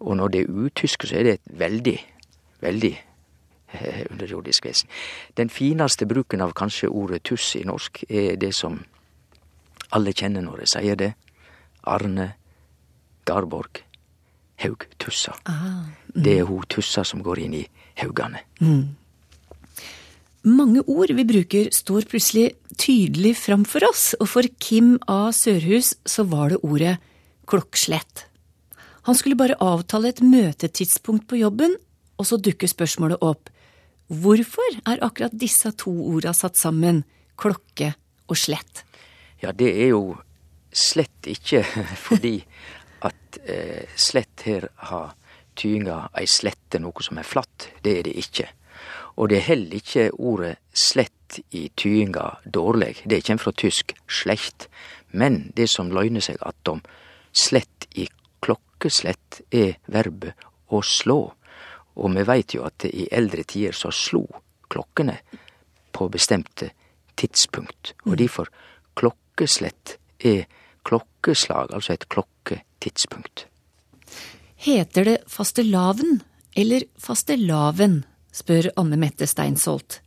Og 0.03 0.16
når 0.16 0.29
det 0.29 0.40
er 0.40 0.51
utysk, 0.51 1.07
så 1.07 1.16
er 1.16 1.22
det 1.22 1.33
et 1.33 1.59
veldig, 1.59 1.98
veldig 2.61 2.92
eh, 2.92 3.12
underjordisk 4.12 4.66
vesen. 4.66 4.90
Den 5.35 5.50
fineste 5.50 6.06
bruken 6.06 6.40
av 6.40 6.54
kanskje 6.56 6.90
ordet 6.90 7.22
tuss 7.28 7.54
i 7.56 7.64
norsk 7.68 8.04
er 8.08 8.37
det 8.40 8.54
som 8.56 8.80
alle 9.92 10.14
kjenner 10.16 10.44
når 10.44 10.64
jeg 10.64 10.74
sier 10.76 11.00
det. 11.00 11.12
Arne 11.82 12.32
Garborg 13.26 13.82
Haug 14.62 14.87
Tussa. 14.98 15.35
Ah, 15.44 15.85
mm. 16.14 16.22
Det 16.24 16.38
er 16.38 16.48
hun 16.48 16.66
Tussa 16.70 17.04
som 17.04 17.22
går 17.24 17.42
inn 17.44 17.54
i 17.58 17.62
haugane. 18.00 18.44
Mm. 18.62 18.96
Mange 20.42 20.82
ord 20.90 21.12
vi 21.14 21.24
bruker 21.26 21.70
står 21.74 22.08
plutselig 22.11 22.56
tydelig 22.78 23.37
framfor 23.38 23.87
oss, 23.87 24.12
og 24.18 24.26
for 24.30 24.46
Kim 24.58 24.96
A. 25.06 25.30
Sørhus 25.35 25.94
så 26.06 26.24
var 26.26 26.50
det 26.50 26.62
ordet 26.66 26.96
klokkslett. 27.46 28.26
Han 29.06 29.18
skulle 29.18 29.38
bare 29.38 29.58
avtale 29.62 30.11
et 30.11 30.22
møtetidspunkt 30.22 31.28
på 31.30 31.38
jobben, 31.42 31.74
og 32.18 32.26
så 32.26 32.38
dukker 32.38 32.70
spørsmålet 32.70 33.22
opp. 33.22 33.50
Hvorfor 34.12 34.75
er 34.85 35.01
akkurat 35.01 35.33
disse 35.33 35.70
to 35.81 35.92
orda 36.12 36.35
satt 36.37 36.59
sammen, 36.61 37.01
klokke 37.40 37.94
og 38.29 38.37
slett? 38.37 38.83
Ja, 39.40 39.55
det 39.57 39.70
er 39.72 39.94
jo 39.94 40.18
slett 40.68 41.29
ikke 41.33 41.62
fordi 42.07 42.37
at 43.09 43.38
eh, 43.48 43.88
slett 43.96 44.44
her 44.44 44.68
har 44.90 45.14
tyinga 45.57 46.11
ei 46.16 46.27
slette, 46.29 46.81
noe 46.81 47.05
som 47.05 47.20
er 47.20 47.29
flatt. 47.29 47.70
Det 47.81 47.96
er 47.98 48.07
det 48.09 48.14
ikke. 48.20 48.51
Og 49.16 49.33
det 49.33 49.40
er 49.40 49.48
heller 49.48 49.81
ikke 49.81 50.07
ordet 50.12 50.55
slett 50.77 51.40
i 51.57 51.70
tyinga 51.77 52.29
dårleg. 52.44 53.03
Det 53.09 53.22
kjem 53.25 53.40
fra 53.40 53.53
tysk 53.57 53.94
slecht. 54.09 54.68
Men 55.12 55.53
det 55.57 55.70
som 55.72 55.92
løgner 55.92 56.25
seg 56.25 56.40
attom 56.44 56.85
slett 57.33 57.88
i 57.96 58.09
klokkeslett 58.44 59.40
er 59.53 59.79
verbet 59.92 60.37
å 60.72 60.81
slå, 60.85 61.33
og 61.96 62.14
vi 62.16 62.24
veit 62.28 62.55
jo 62.57 62.64
at 62.66 62.87
i 62.88 63.07
eldre 63.12 63.44
tider 63.44 63.76
så 63.76 63.92
slo 63.94 64.24
klokkene 64.72 65.18
på 65.92 66.09
bestemte 66.12 66.70
tidspunkt, 67.20 67.92
og 68.07 68.16
derfor 68.16 68.48
difor 68.48 68.52
klokkeslett 68.96 69.96
er 70.24 70.46
klokkeslag, 70.88 71.72
altså 71.72 71.94
et 71.94 72.09
klokketidspunkt. 72.09 73.46
Heter 74.62 75.09
det 75.09 75.18
fastelavn 75.31 76.20
eller 76.57 76.87
fastelavn, 77.00 78.02
spør 78.33 78.70
Anne 78.81 78.98
Mette 79.00 79.26
Steinsholt. 79.28 80.00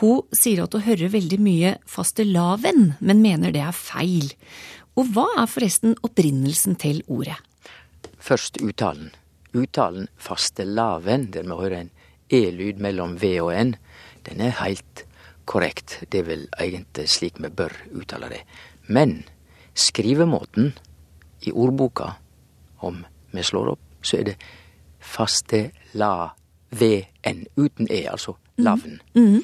Hun 0.00 0.26
sier 0.36 0.64
at 0.64 0.74
hun 0.76 0.84
hører 0.84 1.12
veldig 1.12 1.38
mye 1.40 1.76
fastelavn, 1.88 2.94
men 3.00 3.22
mener 3.24 3.54
det 3.54 3.62
er 3.64 3.76
feil. 3.76 4.32
Og 4.98 5.12
hva 5.14 5.28
er 5.40 5.48
forresten 5.48 5.96
opprinnelsen 6.04 6.76
til 6.80 7.02
ordet? 7.08 7.38
Først 8.20 8.60
uttalen. 8.60 9.14
Uttalen 9.54 10.08
fastelavn, 10.18 11.30
der 11.34 11.42
vi 11.42 11.58
hører 11.58 11.80
en 11.80 11.90
e-lyd 12.30 12.78
mellom 12.82 13.16
v 13.20 13.32
og 13.42 13.52
n, 13.54 13.74
den 14.26 14.40
er 14.40 14.58
helt 14.62 15.04
korrekt. 15.50 15.98
Det 16.12 16.22
er 16.22 16.28
vel 16.28 16.46
egentlig 16.60 17.08
slik 17.10 17.40
vi 17.42 17.50
bør 17.50 17.74
uttale 17.98 18.30
det. 18.30 18.42
Men 18.86 19.24
skrivemåten 19.74 20.72
i 21.46 21.52
ordboka, 21.52 22.12
om 22.80 23.04
vi 23.32 23.42
slår 23.42 23.72
opp, 23.74 23.82
så 24.02 24.20
er 24.20 24.30
det 24.30 24.36
faste 25.00 25.70
la 25.98 26.30
v-n 26.70 27.42
uten 27.56 27.88
e, 27.90 28.04
altså 28.10 28.36
lavn. 28.58 29.00
Mhm. 29.14 29.42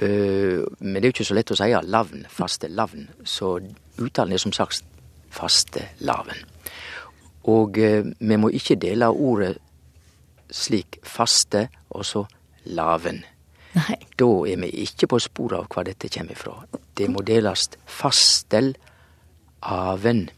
Uh, 0.00 0.62
men 0.78 0.94
det 0.94 1.04
er 1.04 1.10
jo 1.10 1.14
ikke 1.16 1.26
så 1.26 1.34
lett 1.34 1.50
å 1.50 1.56
si 1.58 1.66
lavn, 1.90 2.22
faste 2.30 2.68
lavn, 2.70 3.08
så 3.26 3.56
uttalen 3.98 4.32
er 4.32 4.40
som 4.40 4.54
sagt 4.54 4.86
faste 5.34 5.82
laven. 6.06 6.38
Og 7.48 7.78
uh, 7.78 8.06
vi 8.18 8.36
må 8.36 8.50
ikke 8.52 8.78
dele 8.80 9.08
ordet 9.08 9.56
slik 10.50 10.98
faste 11.06 11.68
og 11.90 12.04
så 12.04 12.24
laven. 12.64 13.22
Nei. 13.76 13.96
Da 14.18 14.28
er 14.50 14.58
vi 14.64 14.70
ikke 14.84 15.08
på 15.12 15.20
sporet 15.22 15.60
av 15.60 15.68
hva 15.70 15.84
dette 15.86 16.10
kommer 16.10 16.34
ifra. 16.34 16.56
Det 16.98 17.06
må 17.10 17.22
deles 17.22 17.68
fastel 17.86 18.74
aven. 19.62 20.28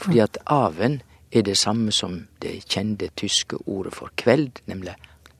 Fordi 0.00 0.22
at 0.24 0.38
aven 0.46 1.02
er 1.32 1.44
det 1.44 1.58
samme 1.60 1.92
som 1.92 2.22
det 2.42 2.62
kjente 2.64 3.10
tyske 3.16 3.58
ordet 3.66 3.92
for 3.94 4.12
kveld, 4.16 4.62
nemlig 4.66 4.94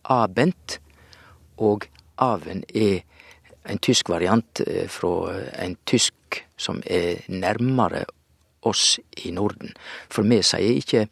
abent. 0.04 0.78
Og 1.57 1.88
aven 2.18 2.64
er 2.74 3.00
en 3.68 3.81
tysk 3.81 4.09
variant 4.12 4.61
eh, 4.66 4.87
fra 4.88 5.40
en 5.64 5.76
tysk 5.87 6.42
som 6.61 6.83
er 6.87 7.24
nærmere 7.28 8.04
oss 8.68 8.98
i 9.24 9.33
Norden. 9.35 9.74
For 10.12 10.26
vi 10.28 10.40
sier 10.46 10.78
ikke 10.78 11.07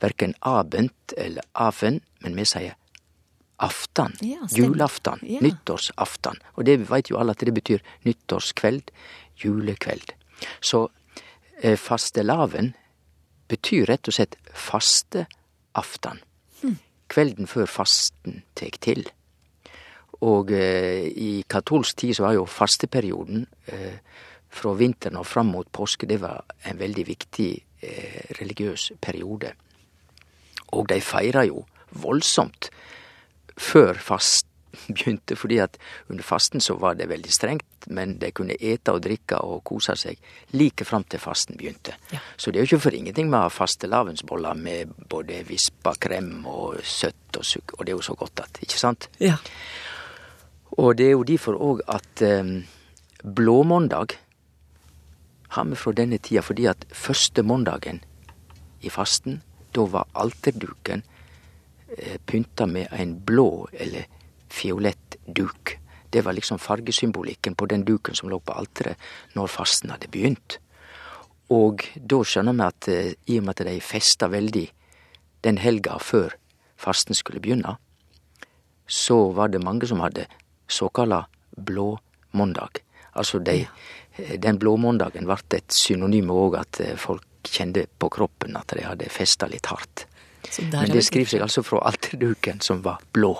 verken 0.00 0.34
abent 0.46 1.14
eller 1.16 1.44
afen, 1.54 2.00
men 2.24 2.38
vi 2.38 2.46
sier 2.48 2.76
aftan. 3.60 4.16
Ja, 4.24 4.46
julaftan. 4.56 5.20
Ja. 5.22 5.42
Nyttårsaftan. 5.44 6.40
Og 6.56 6.64
det 6.64 6.78
veit 6.88 7.10
jo 7.12 7.20
alle 7.20 7.36
at 7.36 7.44
det 7.44 7.54
betyr 7.54 7.84
nyttårskveld, 8.08 8.90
julekveld. 9.42 10.14
Så 10.64 10.86
eh, 11.60 11.76
fastelavn 11.76 12.72
betyr 13.50 13.90
rett 13.90 14.08
og 14.08 14.16
slett 14.16 14.38
fasteaftan. 14.56 16.22
Kvelden 17.10 17.48
før 17.50 17.66
fasten 17.66 18.44
tek 18.54 18.78
til. 18.84 19.04
Og 20.24 20.52
eh, 20.54 21.08
i 21.10 21.30
katolsk 21.48 22.02
tid 22.02 22.16
så 22.16 22.28
var 22.28 22.36
jo 22.36 22.46
fasteperioden 22.48 23.46
eh, 23.72 23.98
fra 24.50 24.74
vinteren 24.74 25.20
og 25.20 25.26
fram 25.26 25.52
mot 25.54 25.68
påske, 25.72 26.08
det 26.10 26.20
var 26.22 26.44
en 26.66 26.78
veldig 26.78 27.06
viktig 27.06 27.50
eh, 27.82 28.22
religiøs 28.40 28.90
periode. 29.00 29.54
Og 30.74 30.88
de 30.90 31.00
feira 31.02 31.44
jo 31.46 31.64
voldsomt 32.02 32.70
før 33.60 33.98
fasten 33.98 34.48
begynte, 34.94 35.36
fordi 35.36 35.58
at 35.62 35.78
under 36.08 36.24
fasten 36.24 36.62
så 36.62 36.76
var 36.78 36.94
det 36.98 37.08
veldig 37.10 37.32
strengt, 37.32 37.88
men 37.90 38.16
de 38.20 38.30
kunne 38.34 38.54
ete 38.54 38.92
og 38.94 39.02
drikke 39.02 39.40
og 39.42 39.64
kose 39.66 39.96
seg 39.98 40.18
like 40.54 40.86
fram 40.86 41.04
til 41.10 41.22
fasten 41.22 41.58
begynte. 41.58 41.96
Så 42.36 42.50
det 42.50 42.60
er 42.60 42.66
jo 42.66 42.70
ikke 42.70 42.84
for 42.86 42.96
ingenting 42.96 43.30
med 43.30 43.50
fastelavnsboller 43.54 44.54
med 44.54 44.94
både 45.10 45.42
vispa 45.48 45.94
krem 45.98 46.46
og 46.46 46.82
søtt 46.86 47.40
og 47.40 47.46
sukk, 47.46 47.74
og 47.78 47.86
det 47.86 47.94
er 47.94 47.98
jo 47.98 48.08
så 48.10 48.18
godt 48.18 48.44
at, 48.46 48.62
ikke 48.62 48.78
sant? 48.78 49.10
Ja. 49.18 49.38
Og 50.78 50.94
det 50.98 51.08
er 51.08 51.16
jo 51.16 51.26
derfor 51.26 51.58
òg 51.58 51.82
at 51.90 52.22
eh, 52.22 52.60
blåmåndag 53.24 54.14
har 55.50 55.64
vi 55.64 55.76
fra 55.76 55.92
denne 55.92 56.18
tida, 56.18 56.42
fordi 56.42 56.66
at 56.70 56.86
første 56.94 57.42
måndagen 57.42 58.00
i 58.80 58.90
fasten, 58.90 59.40
da 59.74 59.84
var 59.86 60.08
alterduken 60.14 61.02
eh, 61.96 62.18
pynta 62.26 62.66
med 62.66 62.88
en 62.92 63.16
blå 63.26 63.68
eller 63.72 64.06
fiolett 64.50 65.16
duk. 65.26 65.76
Det 66.10 66.24
var 66.24 66.34
liksom 66.34 66.58
fargesymbolikken 66.58 67.54
på 67.54 67.66
den 67.66 67.84
duken 67.84 68.14
som 68.14 68.30
lå 68.30 68.38
på 68.38 68.54
alteret 68.54 68.98
når 69.34 69.50
fasten 69.50 69.90
hadde 69.90 70.10
begynt. 70.10 70.58
Og 71.50 71.82
da 71.94 72.22
skjønner 72.22 72.54
vi 72.54 72.66
at 72.66 72.88
eh, 72.90 73.12
i 73.26 73.38
og 73.38 73.46
med 73.46 73.58
at 73.58 73.66
de 73.66 73.80
festa 73.82 74.30
veldig 74.30 74.68
den 75.44 75.58
helga 75.58 75.98
før 75.98 76.36
fasten 76.80 77.16
skulle 77.16 77.40
begynne, 77.42 77.76
så 78.86 79.30
var 79.34 79.50
det 79.50 79.62
mange 79.62 79.86
som 79.86 80.02
hadde 80.02 80.26
såkalla 80.70 81.24
blåmåndag. 81.56 82.82
Altså 83.14 83.38
de, 83.38 83.64
den 84.38 84.58
blåmåndagen 84.60 85.28
ble 85.28 85.38
et 85.56 85.74
synonym 85.74 86.30
òg 86.34 86.58
at 86.60 86.80
eh, 86.84 86.96
folk 86.98 87.26
kjente 87.46 87.86
på 87.98 88.10
kroppen 88.12 88.56
at 88.58 88.74
de 88.76 88.84
hadde 88.84 89.08
festa 89.12 89.48
litt 89.48 89.70
hardt. 89.70 90.06
Men 90.60 90.90
det 90.90 91.04
skriver 91.06 91.34
seg 91.34 91.44
altså 91.44 91.62
fra 91.64 91.82
alterduken 91.90 92.60
som 92.64 92.82
var 92.84 93.00
blå. 93.12 93.34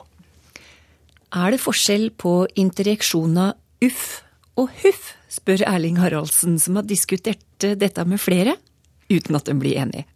Er 1.36 1.54
det 1.54 1.60
forskjell 1.62 2.10
på 2.18 2.44
interreaksjona 2.58 3.52
uff 3.86 4.20
og 4.58 4.72
huff, 4.82 5.14
spør 5.30 5.62
Erling 5.68 6.00
Haraldsen, 6.00 6.58
som 6.58 6.76
har 6.76 6.88
diskutert 6.88 7.64
eh, 7.64 7.76
dette 7.78 8.04
med 8.04 8.20
flere, 8.20 8.56
uten 9.10 9.38
at 9.38 9.46
de 9.48 9.54
blir 9.58 9.78
enige. 9.80 10.06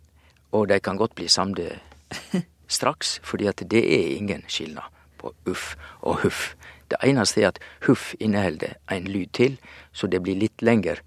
Og 0.55 0.69
de 0.71 0.79
kan 0.83 0.99
godt 0.99 1.15
bli 1.19 1.29
samde 1.31 1.71
straks, 2.77 3.19
fordi 3.23 3.49
at 3.51 3.63
det 3.71 3.83
er 3.83 4.17
ingen 4.19 4.45
skilnad 4.51 4.91
på 5.19 5.33
uff 5.51 5.75
og 6.03 6.21
huff. 6.27 6.53
Det 6.89 7.01
eneste 7.03 7.43
er 7.43 7.53
at 7.53 7.61
huff 7.87 8.15
inneholder 8.21 8.77
en 8.93 9.09
lyd 9.09 9.33
til, 9.33 9.59
så 9.93 10.07
det 10.07 10.23
blir 10.23 10.39
litt 10.39 10.63
lengre 10.63 10.99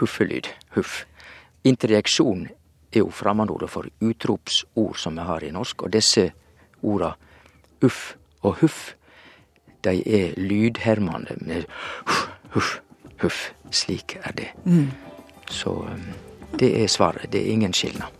huffelyd. 0.00 0.48
Huff. 0.76 1.04
Interjeksjon 1.64 2.48
er 2.92 2.98
jo 2.98 3.10
fremmedordet 3.10 3.70
for 3.70 3.88
utropsord 4.00 4.98
som 5.00 5.16
vi 5.18 5.26
har 5.26 5.44
i 5.44 5.52
norsk, 5.54 5.82
og 5.82 5.94
disse 5.94 6.30
orda 6.82 7.14
uff 7.84 8.14
og 8.42 8.60
huff, 8.60 8.94
de 9.84 10.00
er 10.06 10.36
lydhermende 10.40 11.36
med 11.40 11.64
huff, 12.06 12.28
huff, 12.54 12.80
huff. 13.22 13.50
Slik 13.70 14.18
er 14.22 14.32
det. 14.32 14.48
Mm. 14.64 14.90
Så 15.50 15.70
um, 15.70 16.04
det 16.58 16.82
er 16.82 16.86
svaret. 16.86 17.32
Det 17.32 17.40
er 17.40 17.52
ingen 17.52 17.72
skilnad. 17.72 18.12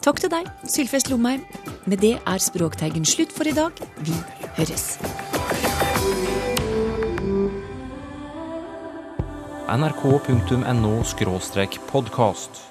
Takk 0.00 0.20
til 0.20 0.32
deg, 0.32 0.48
Sylfest 0.64 1.10
Lomheim. 1.10 1.44
Med 1.84 2.00
det 2.00 2.16
er 2.26 2.40
Språkteigen 2.40 3.04
slutt 3.04 3.36
for 3.36 3.44
i 3.44 3.52
dag. 3.52 3.76
Vi 4.00 4.16
høres. 4.56 4.96
nrk.no 9.76 11.02
podkast. 11.78 12.69